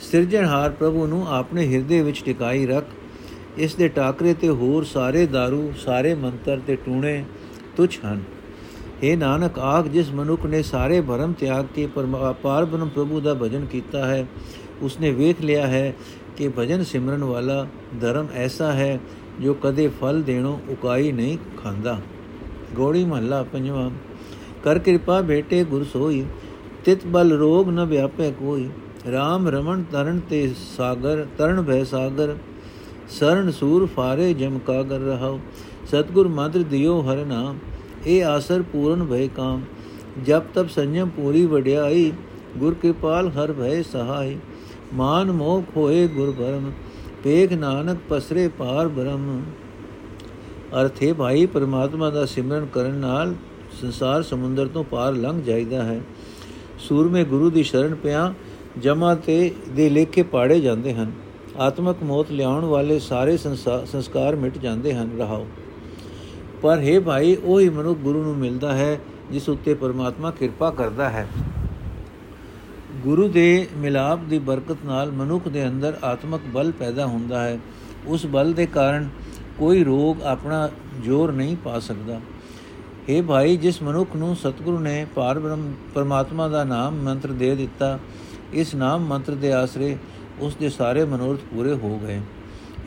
[0.00, 2.86] ਸਿਰਜਣਹਾਰ ਪ੍ਰਭੂ ਨੂੰ ਆਪਣੇ ਹਿਰਦੇ ਵਿੱਚ ਟਿਕਾਈ ਰੱਖ
[3.58, 7.22] ਇਸ ਦੇ ਟਾਕਰੇ ਤੇ ਹੋਰ ਸਾਰੇ दारू ਸਾਰੇ ਮੰਤਰ ਤੇ ਟੂਣੇ
[7.76, 8.22] ਤੁਛ ਹਨ
[9.02, 11.86] हे ਨਾਨਕ ਆਖ ਜਿਸ ਮਨੁੱਖ ਨੇ ਸਾਰੇ ਭਰਮ ਤਿਆਗ ਕੇ
[12.42, 14.26] ਪਾਰ ਬ੍ਰਹਮ ਪ੍ਰਭੂ ਦਾ ਭਜਨ ਕੀਤਾ ਹੈ
[14.82, 15.92] ਉਸਨੇ ਵੇਖ ਲਿਆ ਹੈ
[16.36, 17.66] ਕਿ ਭਜਨ ਸਿਮਰਨ ਵਾਲਾ
[18.00, 18.98] ਧਰਮ ਐਸਾ ਹੈ
[19.40, 21.98] ਜੋ ਕਦੇ ਫਲ ਦੇਣੋਂ ਉਕਾਈ ਨਹੀਂ ਖਾਂਦਾ
[22.74, 23.90] ਗੋੜੀ ਮਹੱਲਾ ਪੰਜਵਾਂ
[24.64, 26.24] ਕਰ ਕਿਰਪਾ ਭੇਟੇ ਗੁਰ ਸੋਈ
[26.87, 28.69] ਤਿਤ ਬਲ ਰੋਗ ਨ ਵਿਆਪੇ ਕੋਈ।
[29.07, 32.35] RAM ਰਮਣ ਤਰਨ ਤੇ ਸਾਗਰ, ਤਰਨ ਭੈ ਸਾਗਰ,
[33.09, 35.39] ਸਰਨ ਸੂਰ ਫਾਰੇ ਜਮ ਕਾਗਰ ਰਹਾਉ।
[35.87, 37.57] ਸਤਗੁਰ ਮੰਤਰ ਦਿਓ ਹਰ ਨਾਮ
[38.05, 39.61] ਇਹ ਆਸਰ ਪੂਰਨ ਭੈ ਕਾਮ।
[40.25, 42.11] ਜਬ ਤਬ ਸੰਜਮ ਪੂਰੀ ਵਡਿਆਈ,
[42.57, 44.37] ਗੁਰ ਕਿਰਪਾਲ ਹਰ ਭੈ ਸਹਾਈ।
[44.93, 46.71] ਮਾਨ ਮੋਹ ਹੋਏ ਗੁਰ ਭਰਮ
[47.23, 49.41] ਪੇਖ ਨਾਨਕ ਪਸਰੇ ਪਾਰ ਬ੍ਰਹਮ।
[50.81, 53.35] ਅਰਥੇ ਭਾਈ, ਪਰਮਾਤਮਾ ਦਾ ਸਿਮਰਨ ਕਰਨ ਨਾਲ
[53.81, 56.01] ਸੰਸਾਰ ਸਮੁੰਦਰ ਤੋਂ ਪਾਰ ਲੰਘ ਜਾਈਦਾ ਹੈ।
[56.77, 58.33] ਸੂਰਮੇ ਗੁਰੂ ਦੀ ਸ਼ਰਨ ਪਿਆ
[58.77, 61.11] ਜਮਾ ਤੇ ਦੇ ਲੇਖੇ ਪਾੜੇ ਜਾਂਦੇ ਹਨ।
[61.57, 63.37] ਆਤਮਕ ਮੌਤ ਲਿਆਉਣ ਵਾਲੇ ਸਾਰੇ
[63.85, 65.47] ਸੰਸਕਾਰ ਮਿਟ ਜਾਂਦੇ ਹਨ। ਰਹਾਓ।
[66.61, 68.99] ਪਰ ਹੈ ਭਾਈ, ਉਹੀ ਮਨੁੱਖ ਗੁਰੂ ਨੂੰ ਮਿਲਦਾ ਹੈ,
[69.31, 71.27] ਜਿਸ ਉੱਤੇ ਪਰਮਾਤਮਾ ਕਿਰਪਾ ਕਰਦਾ ਹੈ।
[72.95, 77.59] ਗੁਰੂ ਦੇ ਮਿਲਾਪ ਦੀ ਬਰਕਤ ਨਾਲ ਮਨੁੱਖ ਦੇ ਅੰਦਰ ਆਤਮਕ ਬਲ ਪੈਦਾ ਹੁੰਦਾ ਹੈ।
[78.07, 79.09] ਉਸ ਬਲ ਦੇ ਕਾਰਨ
[79.57, 80.69] ਕੋਈ ਰੋਗ ਆਪਣਾ
[81.03, 82.21] ਜ਼ੋਰ ਨਹੀਂ ਪਾ ਸਕਦਾ।
[83.09, 87.99] हे ਭਾਈ, ਜਿਸ ਮਨੁੱਖ ਨੂੰ ਸਤਿਗੁਰੂ ਨੇ ਪਾਰ ਬ੍ਰਹਮ ਪਰਮਾਤਮਾ ਦਾ ਨਾਮ ਮੰਤਰ ਦੇ ਦਿੱਤਾ,
[88.53, 89.97] ਇਸ ਨਾਮ ਮੰਤਰ ਦੇ ਆਸਰੇ
[90.39, 92.21] ਉਸ ਦੇ ਸਾਰੇ ਮਨੋਰਥ ਪੂਰੇ ਹੋ ਗਏ।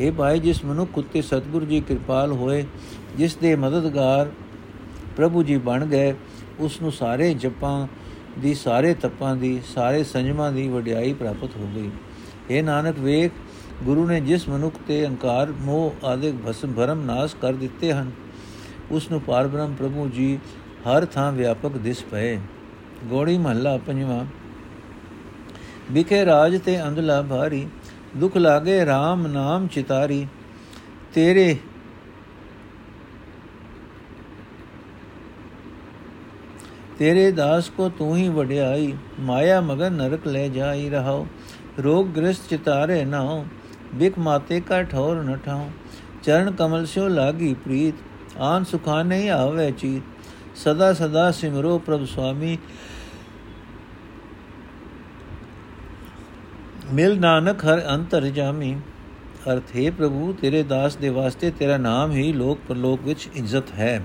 [0.01, 2.65] हे ਭਾਈ, ਜਿਸ ਮਨੁੱਖ ਉਤੇ ਸਤਿਗੁਰੂ ਜੀ ਕਿਰਪਾਲ ਹੋਏ,
[3.17, 4.31] ਜਿਸ ਦੇ ਮਦਦਗਾਰ
[5.17, 6.15] ਪ੍ਰਭੂ ਜੀ ਬਣ ਗਏ,
[6.61, 7.87] ਉਸ ਨੂੰ ਸਾਰੇ ਜਪਾਂ
[8.39, 11.91] ਦੀ, ਸਾਰੇ ਤਪਾਂ ਦੀ, ਸਾਰੇ ਸੰਜਮਾਂ ਦੀ ਵਡਿਆਈ ਪ੍ਰਾਪਤ ਹੋ ਗਈ।
[12.51, 13.33] ਇਹ ਨਾਨਕ, ਵੇਖ,
[13.85, 18.11] ਗੁਰੂ ਨੇ ਜਿਸ ਮਨੁੱਖ ਤੇ ਅਹੰਕਾਰ, ਮੋਹ ਆਦਿ ਭਸਮ ਭਰਮ ਨਾਸ਼ ਕਰ ਦਿੱਤੇ ਹਨ।
[18.91, 20.39] ਉਸ ਨੂੰ ਪਾਰਬ੍ਰਹਮ ਪ੍ਰਭੂ ਜੀ
[20.87, 22.39] ਹਰ ਥਾਂ ਵਿਆਪਕ ਦਿਸ ਪਏ।
[23.05, 24.25] ਗੋੜੀ ਮਹੱਲਾ ਪੰਜਵਾਂ।
[25.93, 27.67] ਵਿਖੇ ਰਾਜ ਤੇ ਅੰਧਲਾ ਭਾਰੀ,
[28.17, 30.27] ਦੁਖ ਲਾਗੇ RAM ਨਾਮ ਚਿਤਾਰੀ।
[31.15, 31.57] ਤੇਰੇ
[36.99, 41.27] ਤੇਰੇ ਦਾਸ ਕੋ ਤੂੰ ਹੀ ਵਡਿਆਈ, ਮਾਇਆ ਮਗਨ ਨਰਕ ਲੈ ਜਾਈ ਰਹਾਓ
[41.79, 43.45] ਰੋਗ ਗ੍ਰਸਤ ਚਿਤਾਰੇ ਨਾਉ
[43.95, 45.69] ਬਿਕ ਮਾਤੇ ਕਾ ਠੌਰ ਨਠਾਉ
[46.23, 47.95] ਚਰਨ ਕਮਲ ਸੋ ਲਾਗੀ ਪ੍ਰੀਤ
[48.41, 50.03] ਆਨ ਸੁਖਾ ਨਹੀਂ ਆਵੇ ਚੀਤ
[50.57, 52.59] ਸਦਾ ਸਦਾ ਸਿਮਰੋ ਪ੍ਰਭ ਸੁਆਮੀ।
[56.93, 58.81] ਮਿਲ ਨਾਨਕ ਹਰ ਅੰਤਰ ਜਾਮੀ।
[59.53, 64.05] ਅਰਥ, ਹੈ ਪ੍ਰਭੂ, ਤੇਰੇ ਦਾਸ ਦੇ ਵਾਸਤੇ ਤੇਰਾ ਨਾਮ ਹੀ ਲੋਕ ਪਰਲੋਕ ਵਿੱਚ ਇੱਜ਼ਤ ਹੈ।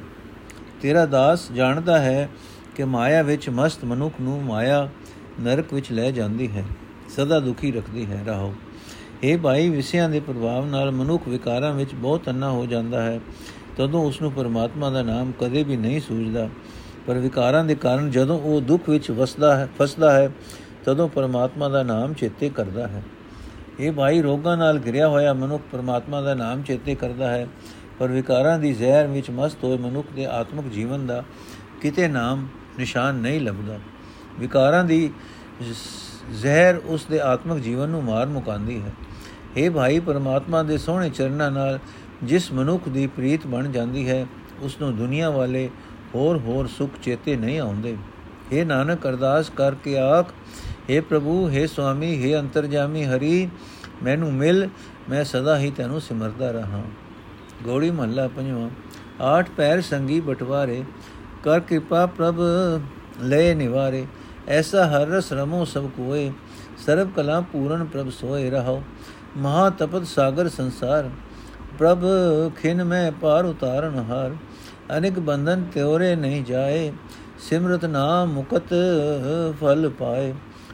[0.82, 2.30] ਤੇਰਾ ਦਾਸ ਜਾਣਦਾ ਹੈ
[2.76, 4.90] ਕਿ ਮਾਇਆ ਵਿੱਚ ਮਸਤ ਮਨੁੱਖ ਨੂੰ ਮਾਇਆ
[5.42, 6.64] ਨਰਕ ਵਿੱਚ ਲੈ ਜਾਂਦੀ ਹੈ।
[7.10, 8.56] ਸਦਾ ਦੁਖੀ ਰੱਖਦੀ ਹੈ, ਰਹੋ।
[9.24, 13.20] ਇਹ ਭਾਈ, ਵਿਸਿਆਂ ਦੇ ਪ੍ਰਭਾਵ ਨਾਲ ਮਨੁੱਖ ਵਿਕਾਰਾਂ ਵਿੱਚ ਬਹੁਤ ਅੰਨਾ ਹੋ ਜਾਂਦਾ ਹੈ।
[13.78, 16.50] ਤਦੋਂ ਉਸ ਨੂੰ ਪਰਮਾਤਮਾ ਦਾ ਨਾਮ ਕਦੇ ਵੀ ਨਹੀਂ ਸੂਝਦਾ।
[17.08, 20.30] ਪਰ ਵਿਕਾਰਾਂ ਦੇ ਕਾਰਨ ਜਦੋਂ ਉਹ ਦੁੱਖ ਵਿੱਚ ਵਸਦਾ ਹੈ, ਫਸਦਾ ਹੈ,
[20.86, 23.04] ਤਦੋਂ ਪਰਮਾਤਮਾ ਦਾ ਨਾਮ ਚੇਤੇ ਕਰਦਾ ਹੈ।
[23.80, 27.48] ਇਹ ਭਾਈ ਰੋਗਾਂ ਨਾਲ ਘਿਰਿਆ ਹੋਇਆ ਮਨੁੱਖ ਪਰਮਾਤਮਾ ਦਾ ਨਾਮ ਚੇਤੇ ਕਰਦਾ ਹੈ,
[28.00, 31.24] ਪਰ ਵਿਕਾਰਾਂ ਦੀ ਜ਼ਹਿਰ ਵਿੱਚ ਮਸਤ ਹੋਏ ਮਨੁੱਖ ਦੇ ਆਤਮਿਕ ਜੀਵਨ ਦਾ
[31.82, 32.48] ਕਿਤੇ ਨਾਮ
[32.80, 33.80] ਨਿਸ਼ਾਨ ਨਹੀਂ ਲੱਭਦਾ।
[34.40, 35.10] ਵਿਕਾਰਾਂ ਦੀ
[36.32, 38.92] ਜ਼ਹਿਰ ਉਸ ਦੇ ਆਤਮਿਕ ਜੀਵਨ ਨੂੰ ਮਾਰ ਮੁਕਾਂਦੀ ਹੈ।
[39.58, 41.80] ਇਹ ਭਾਈ, ਪਰਮਾਤਮਾ ਦੇ ਸੋਹਣੇ ਚਰਨਾਂ ਨਾਲ
[42.23, 44.27] ਜਿਸ ਮਨੁੱਖ ਦੀ ਪ੍ਰੀਤ ਬਣ ਜਾਂਦੀ ਹੈ
[44.63, 45.69] ਉਸ ਨੂੰ ਦੁਨੀਆ ਵਾਲੇ
[46.15, 47.97] ਹੋਰ ਹੋਰ ਸੁਖ ਚੇਤੇ ਨਹੀਂ ਆਉਂਦੇ
[48.53, 50.33] ਇਹ ਨਾਨਕ ਅਰਦਾਸ ਕਰਕੇ ਆਖ
[50.89, 53.49] हे ਪ੍ਰਭੂ हे ਸੁਆਮੀ हे ਅੰਤਰਜਾਮੀ ਹਰੀ
[54.03, 54.69] ਮੈਨੂੰ ਮਿਲ
[55.09, 56.83] ਮੈਂ ਸਦਾ ਹੀ ਤੈਨੂੰ ਸਿਮਰਦਾ ਰਹਾ
[57.65, 58.69] ਗੋੜੀ ਮਹੱਲਾ ਪੰਜਵਾਂ
[59.27, 60.83] ਆਠ ਪੈਰ ਸੰਗੀ ਬਟਵਾਰੇ
[61.45, 62.41] ਕਰ ਕਿਰਪਾ ਪ੍ਰਭ
[63.23, 64.07] ਲੈ ਨਿਵਾਰੇ
[64.49, 66.31] ਐਸਾ ਹਰ ਰਸ ਰਮੋ ਸਭ ਕੋਏ
[66.87, 68.83] ਸਰਬ ਕਲਾ ਪੂਰਨ ਪ੍ਰਭ ਸੋਏ ਰਹੋ
[69.37, 71.11] ਮਹਾ ਤਪਤ ਸਾਗਰ ਸੰਸਾਰ
[71.80, 72.04] ਪ੍ਰਭ,
[72.56, 74.36] ਖਿਨ ਮੈਂ ਪਾਰ ਉਤਾਰਨ ਹਾਰ।
[74.98, 76.92] ਅਨੇਕ ਬੰਧਨ ਤਿਉਰੇ ਨਹੀਂ ਜਾਏ।
[77.40, 78.74] ਸਿਮਰਤ ਨਾਮ ਮੁਕਤ
[79.62, 80.34] ਫਲ ਪਾਏ।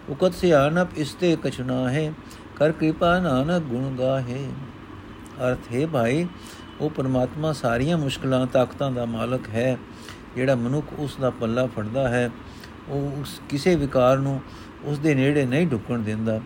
[0.09, 2.13] ਉਕਤ ਸਿਆਨਪ ਇਸਤੇ ਕਛੁਨਾ ਹੈ
[2.55, 4.47] ਕਰ ਕਿਰਪਾ ਨਾਨਕ ਗੁਣ ਗਾਹੇ।
[5.41, 6.27] ਅਰਥ, ਹੈ ਭਾਈ,
[6.81, 9.77] ਉਹ ਪਰਮਾਤਮਾ ਸਾਰੀਆਂ ਮੁਸ਼ਕਲਾਂ, ਤਾਕਤਾਂ ਦਾ ਮਾਲਕ ਹੈ,
[10.35, 12.29] ਜਿਹੜਾ ਮਨੁੱਖ ਉਸ ਦਾ ਪੱਲਾ ਫੜਦਾ ਹੈ।
[12.89, 14.41] ਉਹ ਉਸ ਕਿਸੇ ਵਿਕਾਰ ਨੂੰ
[14.83, 16.39] ਉਸ ਦੇ ਨੇੜੇ ਨਹੀਂ ਢੁਕਣ ਦਿੰਦਾ।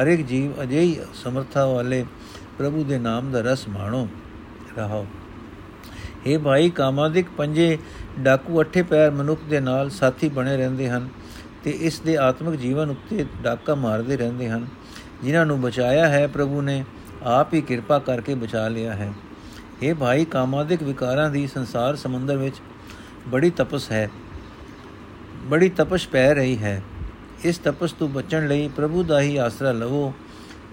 [0.00, 2.04] ਹਰ ਇੱਕ ਜੀਵ ਅਜਿਹੀ ਸਮਰੱਥਾ ਵਾਲੇ
[2.58, 4.08] ਪ੍ਰਭੂ ਦੇ ਨਾਮ ਦਾ ਰਸ ਮਾਣੋ,
[4.78, 5.06] ਰਹਾਓ।
[6.26, 7.78] ਇਹ ਭਾਈ, ਕਾਮਾਦਿਕ ਪੰਜੇ
[8.20, 11.08] ਡਾਕੂ ਅੱਠੇ ਪੈਰ ਮਨੁੱਖ ਦੇ ਨਾਲ ਸਾਥੀ ਬਣੇ ਰਹਿੰਦੇ ਹਨ
[11.64, 14.66] ਤੇ ਇਸ ਦੇ ਆਤਮਿਕ ਜੀਵਨ ਉੱਤੇ ਡਾਕਾ ਮਾਰਦੇ ਰਹਿੰਦੇ ਹਨ।
[15.22, 16.84] ਜਿਨ੍ਹਾਂ ਨੂੰ ਬਚਾਇਆ ਹੈ ਪ੍ਰਭੂ ਨੇ,
[17.22, 19.12] ਆਪ ਹੀ ਕਿਰਪਾ ਕਰਕੇ ਬਚਾ ਲਿਆ ਹੈ।
[19.82, 22.56] ਇਹ ਭਾਈ, ਕਾਮਾਦਿਕ ਵਿਕਾਰਾਂ ਦੀ ਸੰਸਾਰ ਸਮੁੰਦਰ ਵਿੱਚ
[23.28, 24.10] ਬੜੀ ਤਪਸ ਹੈ,
[25.44, 26.82] ਬੜੀ ਤਪਸ਼ ਪੈ ਰਹੀ ਹੈ।
[27.44, 30.12] ਇਸ ਤਪਸ ਤੋਂ ਬਚਣ ਲਈ ਪ੍ਰਭੂ ਦਾ ਹੀ ਆਸਰਾ ਲਵੋ।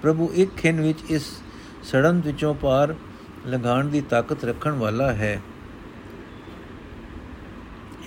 [0.02, 1.41] ਪ੍ਰਭੂ ਇੱਕ ਖਿੰ ਵਿੱਚ ਇਸ
[1.84, 2.96] ਸੜਨ ਵਿੱਚੋਂ ਪਾਰ
[3.48, 5.42] ਲਗਾਉਣ ਦੀ ਤਾਕਤ ਰੱਖਣ ਵਾਲਾ ਹੈ।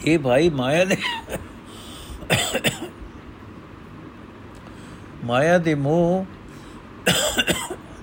[0.04, 0.96] ਇਹ ਭਾਈ ਮਾਇਆ ਦੇ
[5.24, 6.26] ਮਾਇਆ ਦੇ ਮੋਹ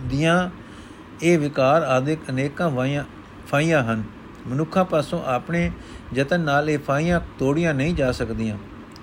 [0.02, 0.50] ਦੀਆਂ
[1.24, 3.04] ਇਹ ਵਿਕਾਰ ਆਦਿਕ ਅਨੇਕਾਂ ਵਾਈਆਂ
[3.48, 4.04] ਫਾਈਆਂ ਹਨ।
[4.48, 5.72] ਮਨੁੱਖਾਂ ਪਾਸੋਂ ਆਪਣੇ
[6.14, 8.58] ਯਤਨ ਨਾਲ ਇਹ ਫਾਈਆਂ ਤੋੜੀਆਂ ਨਹੀਂ ਜਾ ਸਕਦੀਆਂ।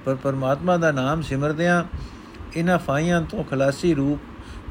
[0.05, 1.85] ਪਰ ਪਰਮਾਤਮਾ ਦਾ ਨਾਮ ਸਿਮਰਦਿਆਂ
[2.57, 4.21] ਇਹਨਾਂ ਫਾਈਆਂ ਤੋਂ ਖਲਾਸੀ ਰੂਪ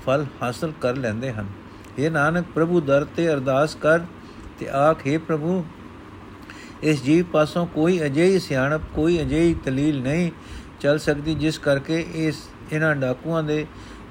[0.05, 1.47] ਫਲ ਹਾਸਲ ਕਰ ਲੈਂਦੇ ਹਨ।
[1.97, 4.01] ਇਹ ਨਾਨਕ ਪ੍ਰਭੂ ਦਰ ਤੇ ਅਰਦਾਸ ਕਰ
[4.59, 5.63] ਤੇ ਆਖੇ ਪ੍ਰਭੂ
[6.83, 10.31] ਇਸ ਜੀਵ ਪਾਸੋਂ ਕੋਈ ਅਜਿਹੀ ਸਿਆਣਪ ਕੋਈ ਅਜਿਹੀ ਤਲੀਲ ਨਹੀਂ
[10.79, 13.65] ਚੱਲ ਸਕਦੀ ਜਿਸ ਕਰਕੇ ਇਸ ਇਹਨਾਂ ਡਾਕੂਆਂ ਦੇ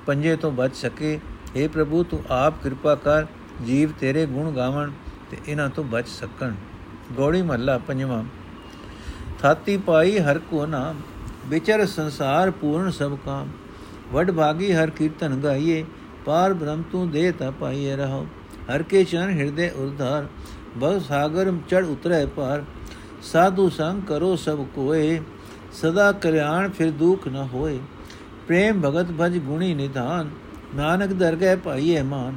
[0.06, 1.18] ਪੰਜੇ ਤੋਂ ਬਚ ਸਕੇ
[1.54, 3.26] हे ਪ੍ਰਭੂ ਤੂੰ ਆਪ ਕਿਰਪਾ ਕਰ
[3.62, 4.90] ਜੀਵ ਤੇਰੇ ਗੁਣ ਗਾਵਣ
[5.30, 6.54] ਤੇ ਇਹਨਾਂ ਤੋਂ ਬਚ ਸਕਣ
[7.12, 8.22] ਗੋੜੀ ਮਹੱਲਾ ਪੰਜਵਾਂ
[9.40, 11.00] ਥਾਤੀ ਪਾਈ ਹਰ ਕੋ ਨਾਮ
[11.48, 13.48] ਵਿਚਰ ਸੰਸਾਰ ਪੂਰਨ ਸਭ ਕਾਮ
[14.12, 15.84] ਵਡ ਭਾਗੀ ਹਰ ਕੀਰਤਨ ਗਾਈਏ
[16.26, 18.26] ਪਾਰ ਬ੍ਰਹਮ ਤੂੰ ਦੇ ਤਾ ਪਾਈਏ ਰਹੋ
[18.70, 20.26] ਹਰ ਕੇ ਚਰਨ ਹਿਰਦੇ ਉਰਧਾਰ
[20.76, 22.64] ਬਲ ਸਾਗਰ ਚੜ ਉਤਰੇ ਪਾਰ।
[23.22, 25.20] ਸਾਧੂ ਸੰਗ ਕਰੋ ਸਭ ਕੋਏ,
[25.72, 27.78] ਸਦਾ ਕਲਿਆਣ ਫਿਰ ਦੁਖ ਨ ਹੋਏ।
[28.48, 30.30] ਪ੍ਰੇਮ ਭਗਤ ਭਜ ਗੁਣੀ ਨਿਧਾਨ,
[30.74, 32.34] ਨਾਨਕ ਦਰਗਹਿ ਪਾਈਏ ਮਾਨ।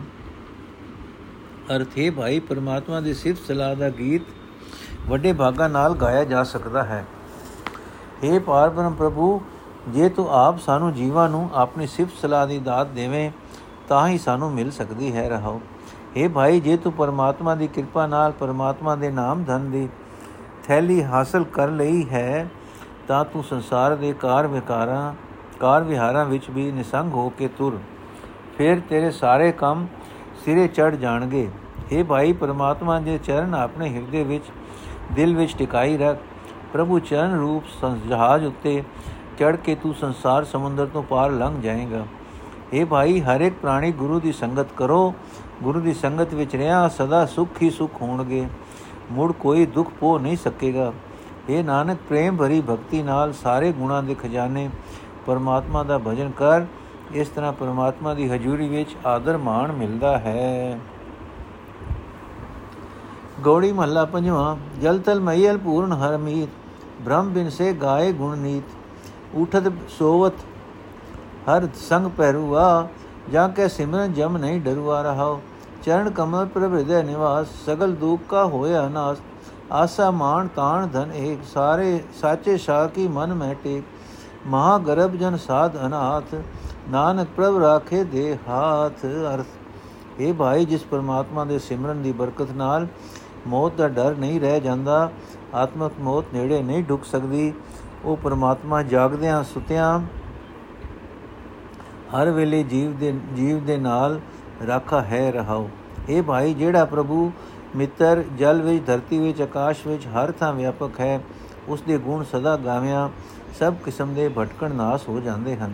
[1.76, 4.22] ਅਰਥੇ ਭਾਈ, ਪਰਮਾਤਮਾ ਦੀ ਸਿਫਤ ਸਲਾਹ ਦਾ ਗੀਤ
[5.08, 7.06] ਵੱਡੇ ਭਾਗਾ ਨਾਲ ਗਾਇਆ ਜਾ ਸਕਦਾ ਹੈ।
[8.24, 9.42] हे ਪਾਰਬ੍ਰਹਮ ਪ੍ਰਭੂ,
[9.90, 13.30] ਜੇ ਤੂੰ ਆਪ ਸਾਨੂੰ ਜੀਵਾਂ ਨੂੰ ਆਪਣੀ ਸਿਫਤ ਸਲਾਹ ਦੀ ਦਾਤ ਦੇਵੇਂ
[13.90, 15.62] ਤਾਂ ਹੀ ਸਾਨੂੰ ਮਿਲ ਸਕਦੀ ਹੈ ਰਹੋ
[16.18, 19.88] हे ਭਾਈ, ਜੇ ਤੂੰ ਪਰਮਾਤਮਾ ਦੀ ਕਿਰਪਾ ਨਾਲ ਪਰਮਾਤਮਾ ਦੇ ਨਾਮ ਧਨ ਦੀ
[20.64, 22.48] ਥੈਲੀ ਹਾਸਲ ਕਰ ਲਈ ਹੈ,
[23.08, 25.14] ਤਾਂ ਤੂੰ ਸੰਸਾਰ ਦੇ ਕਾਰ ਵਿਕਾਰਾਂ,
[25.60, 27.80] ਕਾਰ ਵਿਹਾਰਾਂ ਵਿੱਚ ਵੀ ਨਿਸੰਗ ਹੋ ਕੇ ਤੁਰ।
[28.58, 29.88] ਫਿਰ ਤੇਰੇ ਸਾਰੇ ਕੰਮ
[30.46, 31.48] ਸਿਰੇ ਚੜ ਜਾਣਗੇ।
[31.94, 34.46] हे ਭਾਈ, ਪਰਮਾਤਮਾ ਦੇ ਚਰਨ ਆਪਣੇ ਹਿਰਦੇ ਵਿੱਚ,
[35.14, 36.18] ਦਿਲ ਵਿੱਚ ਟਿਕਾਈ ਰੱਖ।
[36.74, 38.84] ਪ੍ਰਭੂ ਚਰਨ ਰੂਪ ਸੰਜਹਾਜ ਉੱਤੇ
[39.40, 42.06] ਚੜ ਕੇ ਤੂੰ ਸੰਸਾਰ ਸਮੁੰਦਰ ਤੋਂ ਪਾਰ ਲੰਘ ਜਾਏਗਾ।
[42.74, 45.14] हे ਭਾਈ, ਹਰ ਇੱਕ ਪ੍ਰਾਣੀ ਗੁਰੂ ਦੀ ਸੰਗਤ ਕਰੋ।
[45.64, 48.48] ਗੁਰੂ ਦੀ ਸੰਗਤ ਵਿੱਚ ਰਹਿਆ ਸਦਾ ਸੁਖ ਹੀ ਸੁਖ ਹੋਣਗੇ।
[49.12, 50.94] ਮੁੜ ਕੋਈ ਦੁੱਖ ਪੋ ਨਹੀਂ ਸਕੇਗਾ।
[51.50, 54.70] ਇਹ ਨਾਨਕ, ਪ੍ਰੇਮ ਭਰੀ ਭਗਤੀ ਨਾਲ ਸਾਰੇ ਗੁਣਾਂ ਦੇ ਖਜ਼ਾਨੇ
[55.26, 56.66] ਪਰਮਾਤਮਾ ਦਾ ਭਜਨ ਕਰ।
[57.14, 60.80] ਇਸ ਤਰ੍ਹਾਂ ਪਰਮਾਤਮਾ ਦੀ ਹਜ਼ੂਰੀ ਵਿੱਚ ਆਦਰ ਮਾਣ ਮਿਲਦਾ ਹੈ।
[63.44, 66.50] ਗੌੜੀ ਮਹੱਲਾ ਪੰਜਵਾਂ, ਜਲ ਤਲ ਮਈਲ ਪੂਰਨ ਹਰਮੀਤ
[67.02, 68.64] ਬ੍ਰਹਮ ਬਿਨ ਸੇ ਗਾਏ ਗੁਣ ਨੀਤ
[69.36, 70.34] ਉਠਤ ਸੋਵਤ
[71.50, 72.88] ਹਰ ਸੰਗ ਪਹਿਰੂਆ
[73.32, 75.40] ਜਾਂ ਕੇ ਸਿਮਰਨ ਜਮ ਨਹੀਂ ਡਰੂਆ ਰਹਾਓ
[75.84, 79.18] ਚਰਨ ਕਮਲ ਪ੍ਰਭ ਹਿਰਦੈ ਨਿਵਾਸ, ਸਗਲ ਦੁਖ ਕਾ ਹੋਇਆ ਨਾਸ।
[79.72, 83.84] ਆਸਾ ਮਾਨ ਤਾਣ ਧਨ ਏਕ, ਸਾਰੇ ਸਾਚੇ ਸ਼ਾ ਕੀ ਮਨ ਮੈਂ ਟੇਕ।
[84.48, 86.36] ਮਹਾ ਗਰਭ ਜਨ ਸਾਧ ਅਨਾਥ,
[86.90, 92.88] ਨਾਨਕ ਪ੍ਰਭ ਰਾਖੇ ਦੇ ਹਾਥ ਅਰਥ। ਇਹ ਭਾਈ, ਜਿਸ ਪਰਮਾਤਮਾ ਦੇ ਸਿਮਰਨ ਦੀ ਬਰਕਤ ਨਾਲ
[93.48, 95.10] ਮੌਤ ਦਾ ਡਰ ਨਹੀਂ ਰਹਿ ਜਾਂਦਾ,
[95.54, 97.54] ਆਤਮਕ ਮੌਤ ਨੇੜੇ ਨਹੀਂ ਢੁਕ ਸਕਦੀ,
[98.06, 100.00] ਉਹ ਪਰਮਾਤਮਾ ਜਾਗਦਿਆਂ ਸੁਤਿਆਂ
[102.16, 104.20] ਹਰ ਵੇਲੇ ਜੀਵ ਦੇ ਜੀਵ ਦੇ ਨਾਲ
[104.68, 105.70] ਰਾਖਾ ਹੈ ਰਹਾਓ।
[106.10, 107.32] ਇਹ ਭਾਈ, ਜਿਹੜਾ ਪ੍ਰਭੂ
[107.76, 111.20] ਮਿੱਤਰ ਜਲ ਵਿੱਚ, ਧਰਤੀ ਵਿੱਚ, ਆਕਾਸ਼ ਵਿੱਚ ਹਰ ਥਾਂ ਵਿਆਪਕ ਹੈ
[111.68, 113.10] ਉਸ ਦੇ ਗੁਣ ਸਦਾ ਗਾਵਿਆਂ,
[113.60, 115.74] ਸਭ ਕਿਸਮ ਦੇ ਭਟਕਣ ਨਾਸ ਹੋ ਜਾਂਦੇ ਹਨ।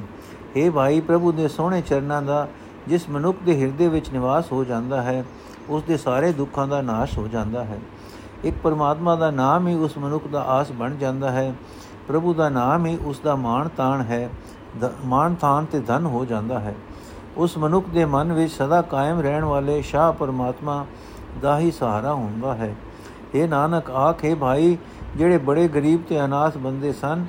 [0.56, 2.48] ਇਹ ਭਾਈ, ਪ੍ਰਭੂ ਦੇ ਸੋਹਣੇ ਚਰਨਾਂ ਦਾ,
[2.88, 5.26] ਜਿਸ ਮਨੁੱਖ ਦੇ ਹਿਰਦੇ ਵਿੱਚ ਨਿਵਾਸ ਹੋ ਜਾਂਦਾ ਹੈ
[5.70, 7.80] ਉਸ ਦੇ ਸਾਰੇ ਦੁੱਖਾਂ ਦਾ ਨਾਸ਼ ਹੋ ਜਾਂਦਾ ਹੈ।
[8.44, 11.54] ਇੱਕ ਪਰਮਾਤਮਾ ਦਾ ਨਾਮ ਹੀ ਉਸ ਮਨੁੱਖ ਦਾ ਆਸ ਬਣ ਜਾਂਦਾ ਹੈ।
[12.08, 14.30] ਪ੍ਰਭੂ ਦਾ ਨਾਮ ਹੀ ਉਸ ਦਾ ਮਾਣ ਤਾਣ ਹੈ।
[15.06, 16.76] ਮਾਣ ਤਾਣ ਤੇ ਧਨ ਹੋ ਜਾਂਦਾ ਹੈ।
[17.38, 20.86] ਉਸ ਮਨੁੱਖ ਦੇ ਮਨ ਵਿੱਚ ਸਦਾ ਕਾਇਮ ਰਹਿਣ ਵਾਲੇ ਸ਼ਾਹ ਪਰਮਾਤਮਾ
[21.42, 22.76] ਦਾ ਹੀ ਸਹਾਰਾ ਹੁੰਦਾ ਹੈ।
[23.36, 24.78] ਇਹ ਨਾਨਕ, ਆਖੇ ਭਾਈ,
[25.16, 27.26] ਜਿਹੜੇ ਬੜੇ ਗਰੀਬ ਤੇ ਅਨਾਥ ਬੰਦੇ ਸਨ,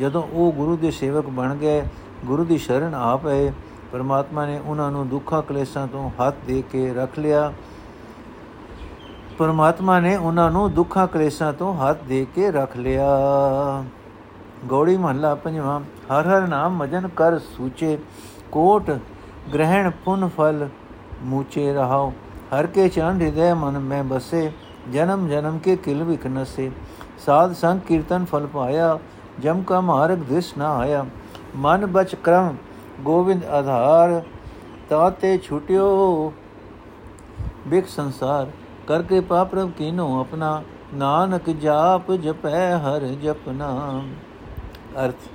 [0.00, 1.82] ਜਦੋਂ ਉਹ ਗੁਰੂ ਦੇ ਸੇਵਕ ਬਣ ਗਏ,
[2.24, 3.52] ਗੁਰੂ ਦੀ ਸ਼ਰਨ ਆ ਪਏ,
[3.92, 7.52] ਪਰਮਾਤਮਾ ਨੇ ਉਹਨਾਂ ਨੂੰ ਦੁੱਖਾਂ ਕਲੇਸ਼ਾਂ ਤੋਂ ਹੱਥ ਦੇ ਕੇ ਰੱਖ ਲਿਆ।
[9.38, 13.04] ਪਰਮਾਤਮਾ ਨੇ ਉਹਨਾਂ ਨੂੰ ਦੁੱਖਾਂ ਕਲੇਸ਼ਾਂ ਤੋਂ ਹੱਥ ਦੇ ਕੇ ਰੱਖ ਲਿਆ।
[14.68, 17.98] ਗੌੜੀ ਮਹੱਲਾ ਪੰਜਵਾਂ। ਹਰ ਹਰ ਨਾਮ ਮਜਨ ਕਰ ਸੂਚੇ,
[18.52, 18.90] ਕੋਟ
[19.54, 20.68] ਗ੍ਰਹਿਣ ਪੁਨ ਫਲ
[21.22, 22.12] ਮੂਚੇ ਰਹਾਓ
[22.52, 24.50] ਹਰ ਕੇ ਚੰਡ ਹਿਰਦੈ ਮਨ ਮੈਂ ਬਸੇ,
[24.92, 26.70] ਜਨਮ ਜਨਮ ਕੇ ਕਿਲ ਵਿਖ ਨਸੇ।
[27.26, 28.98] ਸਾਧ ਸੰਗ ਕੀਰਤਨ ਫਲ ਪਾਇਆ,
[29.40, 31.04] ਜਮ ਕਾ ਮਾਰਗ ਦਿਸ ਨਾ ਆਇਆ।
[31.56, 32.56] ਮਨ ਬਚ ਕਰਮ
[33.00, 34.22] ਗੋਬਿੰਦ ਆਧਾਰ
[34.88, 36.32] ਤਾਤੇ ਛੁਟਿਓ
[37.66, 38.50] ਬਿਕ ਸੰਸਾਰ।
[38.86, 40.62] ਕਰ ਕੇ ਪਾਪਰਮ ਕੀਨੋ ਆਪਣਾ,
[40.94, 44.02] ਨਾਨਕ ਜਾਪ ਜਪੈ ਹਰ ਜਪਨਾ।
[45.04, 45.28] ਅਰਥ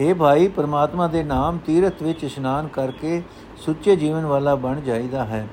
[0.00, 3.22] हे ਭਾਈ, ਪਰਮਾਤਮਾ ਦੇ ਨਾਮ ਤੀਰਥ ਵਿੱਚ ਇਸ਼ਨਾਨ ਕਰਕੇ
[3.56, 5.48] ਸੁੱਚੇ ਜੀਵਨ ਵਾਲਾ ਬਣ ਜਾਈਦਾ ਹੈ।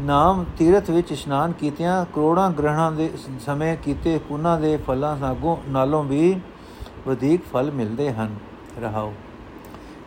[0.00, 6.04] ਨਾਮ ਤੀਰਥ ਵਿੱਚ ਇਸ਼ਨਾਨ ਕੀਤਿਆਂ ਕਰੋੜਾਂ ਗ੍ਰਹਣਾਂ ਦੇ ਸਮੇਂ ਕੀਤੇ ਪੁੰਨਾਂ ਦੇ ਫਲਾਂ ਸਾਗੋਂ, ਨਾਲੋਂ
[6.04, 6.40] ਵੀ
[7.06, 8.36] ਵਧੇਕ ਫਲ ਮਿਲਦੇ ਹਨ।
[8.80, 9.12] ਰਹਾਓ।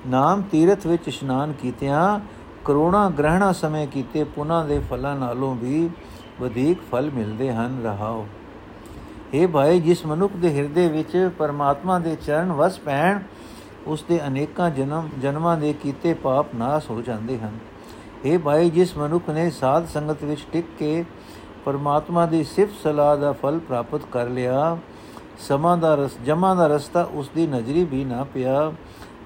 [0.08, 2.20] ਨਾਮ ਤੀਰਥ ਵਿੱਚ ਇਸ਼ਨਾਨ ਕੀਤਿਆਂ
[2.66, 5.90] ਕਰੋੜਾਂ ਗ੍ਰਹਣਾਂ ਸਮੇਂ ਕੀਤੇ ਪੁੰਨਾਂ ਦੇ ਫਲਾਂ ਨਾਲੋਂ ਵੀ
[6.42, 8.26] ਵਧੇਕ ਫਲ ਮਿਲਦੇ ਹਨ। ਰਹਾਓ।
[9.34, 13.20] ਇਹ ਭਾਈ, ਜਿਸ ਮਨੁੱਖ ਦੇ ਹਿਰਦੇ ਵਿੱਚ ਪਰਮਾਤਮਾ ਦੇ ਚਰਨ ਵਸ ਪੈਣ,
[13.88, 17.58] ਉਸ ਦੇ ਅਨੇਕਾਂ ਜਨਮ, ਜਨਮਾਂ ਦੇ ਕੀਤੇ ਪਾਪ ਨਾਸ ਹੋ ਜਾਂਦੇ ਹਨ।
[18.26, 21.06] ਇਹ ਭਾਈ, ਜਿਸ ਮਨੁੱਖ ਨੇ ਸਾਧ ਸੰਗਤ ਵਿੱਚ ਟਿਕ ਕੇ
[21.66, 24.78] ਪਰਮਾਤਮਾ ਦੀ ਸਿਫਤ ਸਲਾਹ ਦਾ ਫਲ ਪ੍ਰਾਪਤ ਕਰ ਲਿਆ,
[25.40, 28.72] ਸਮਾਂ ਦਾ ਰਸ, ਜਮਾ ਦਾ ਰਸਤਾ ਉਸ ਦੀ ਨਜ਼ਰੀ ਵੀ ਨਾ ਪਿਆ,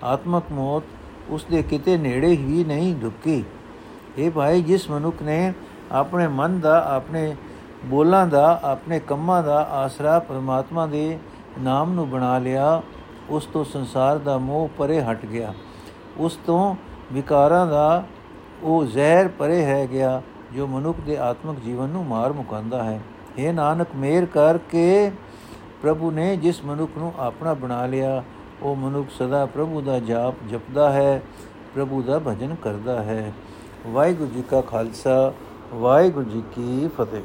[0.04, 0.84] ਆਤਮਕ ਮੌਤ
[1.30, 3.44] ਉਸ ਦੇ ਕਿਤੇ ਨੇੜੇ ਹੀ ਨਹੀਂ ਢੁੱਕੀ
[4.18, 5.54] ਇਹ ਭਾਈ, ਜਿਸ ਮਨੁੱਖ ਨੇ
[5.92, 7.36] ਆਪਣੇ ਮਨ ਦਾ, ਆਪਣੇ
[7.86, 11.20] ਬੋਲਾਂ ਦਾ, ਆਪਣੇ ਕੰਮਾਂ ਦਾ ਆਸਰਾ ਪਰਮਾਤਮਾ ਦੇ
[11.60, 12.82] ਨਾਮ ਨੂੰ ਬਣਾ ਲਿਆ,
[13.30, 15.54] ਉਸ ਤੋਂ ਸੰਸਾਰ ਦਾ ਮੋਹ ਪਰੇ ਹਟ ਗਿਆ।
[16.18, 16.76] ਉਸ ਤੋਂ
[17.14, 18.04] ਵਿਕਾਰਾਂ ਦਾ
[18.64, 20.22] ਉਹ ਜ਼ਹਿਰ ਪਰੇ ਹੈ ਗਿਆ,
[20.54, 23.02] ਜੋ ਮਨੁੱਖ ਦੇ ਆਤਮਿਕ ਜੀਵਨ ਨੂੰ ਮਾਰ ਮੁਕਾਂਦਾ ਹੈ।
[23.38, 25.12] ਇਹ ਨਾਨਕ, ਮੇਰ ਕਰਕੇ
[25.82, 28.24] ਪ੍ਰਭੂ ਨੇ ਜਿਸ ਮਨੁੱਖ ਨੂੰ ਆਪਣਾ ਬਣਾ ਲਿਆ,
[28.62, 31.22] ਉਹ ਮਨੁੱਖ ਸਦਾ ਪ੍ਰਭੂ ਦਾ ਜਾਪ ਜਪਦਾ ਹੈ,
[31.76, 33.34] ਪ੍ਰਭੂ ਦਾ ਭਜਨ ਕਰਦਾ ਹੈ।
[33.88, 35.34] ਵਾਹਿਗੁਰੂ ਜੀ ਕਾ ਖਾਲਸਾ,
[35.74, 37.22] ਵਾਹਿਗੁਰੂ ਜੀ ਕੀ ਫਤਿਹ।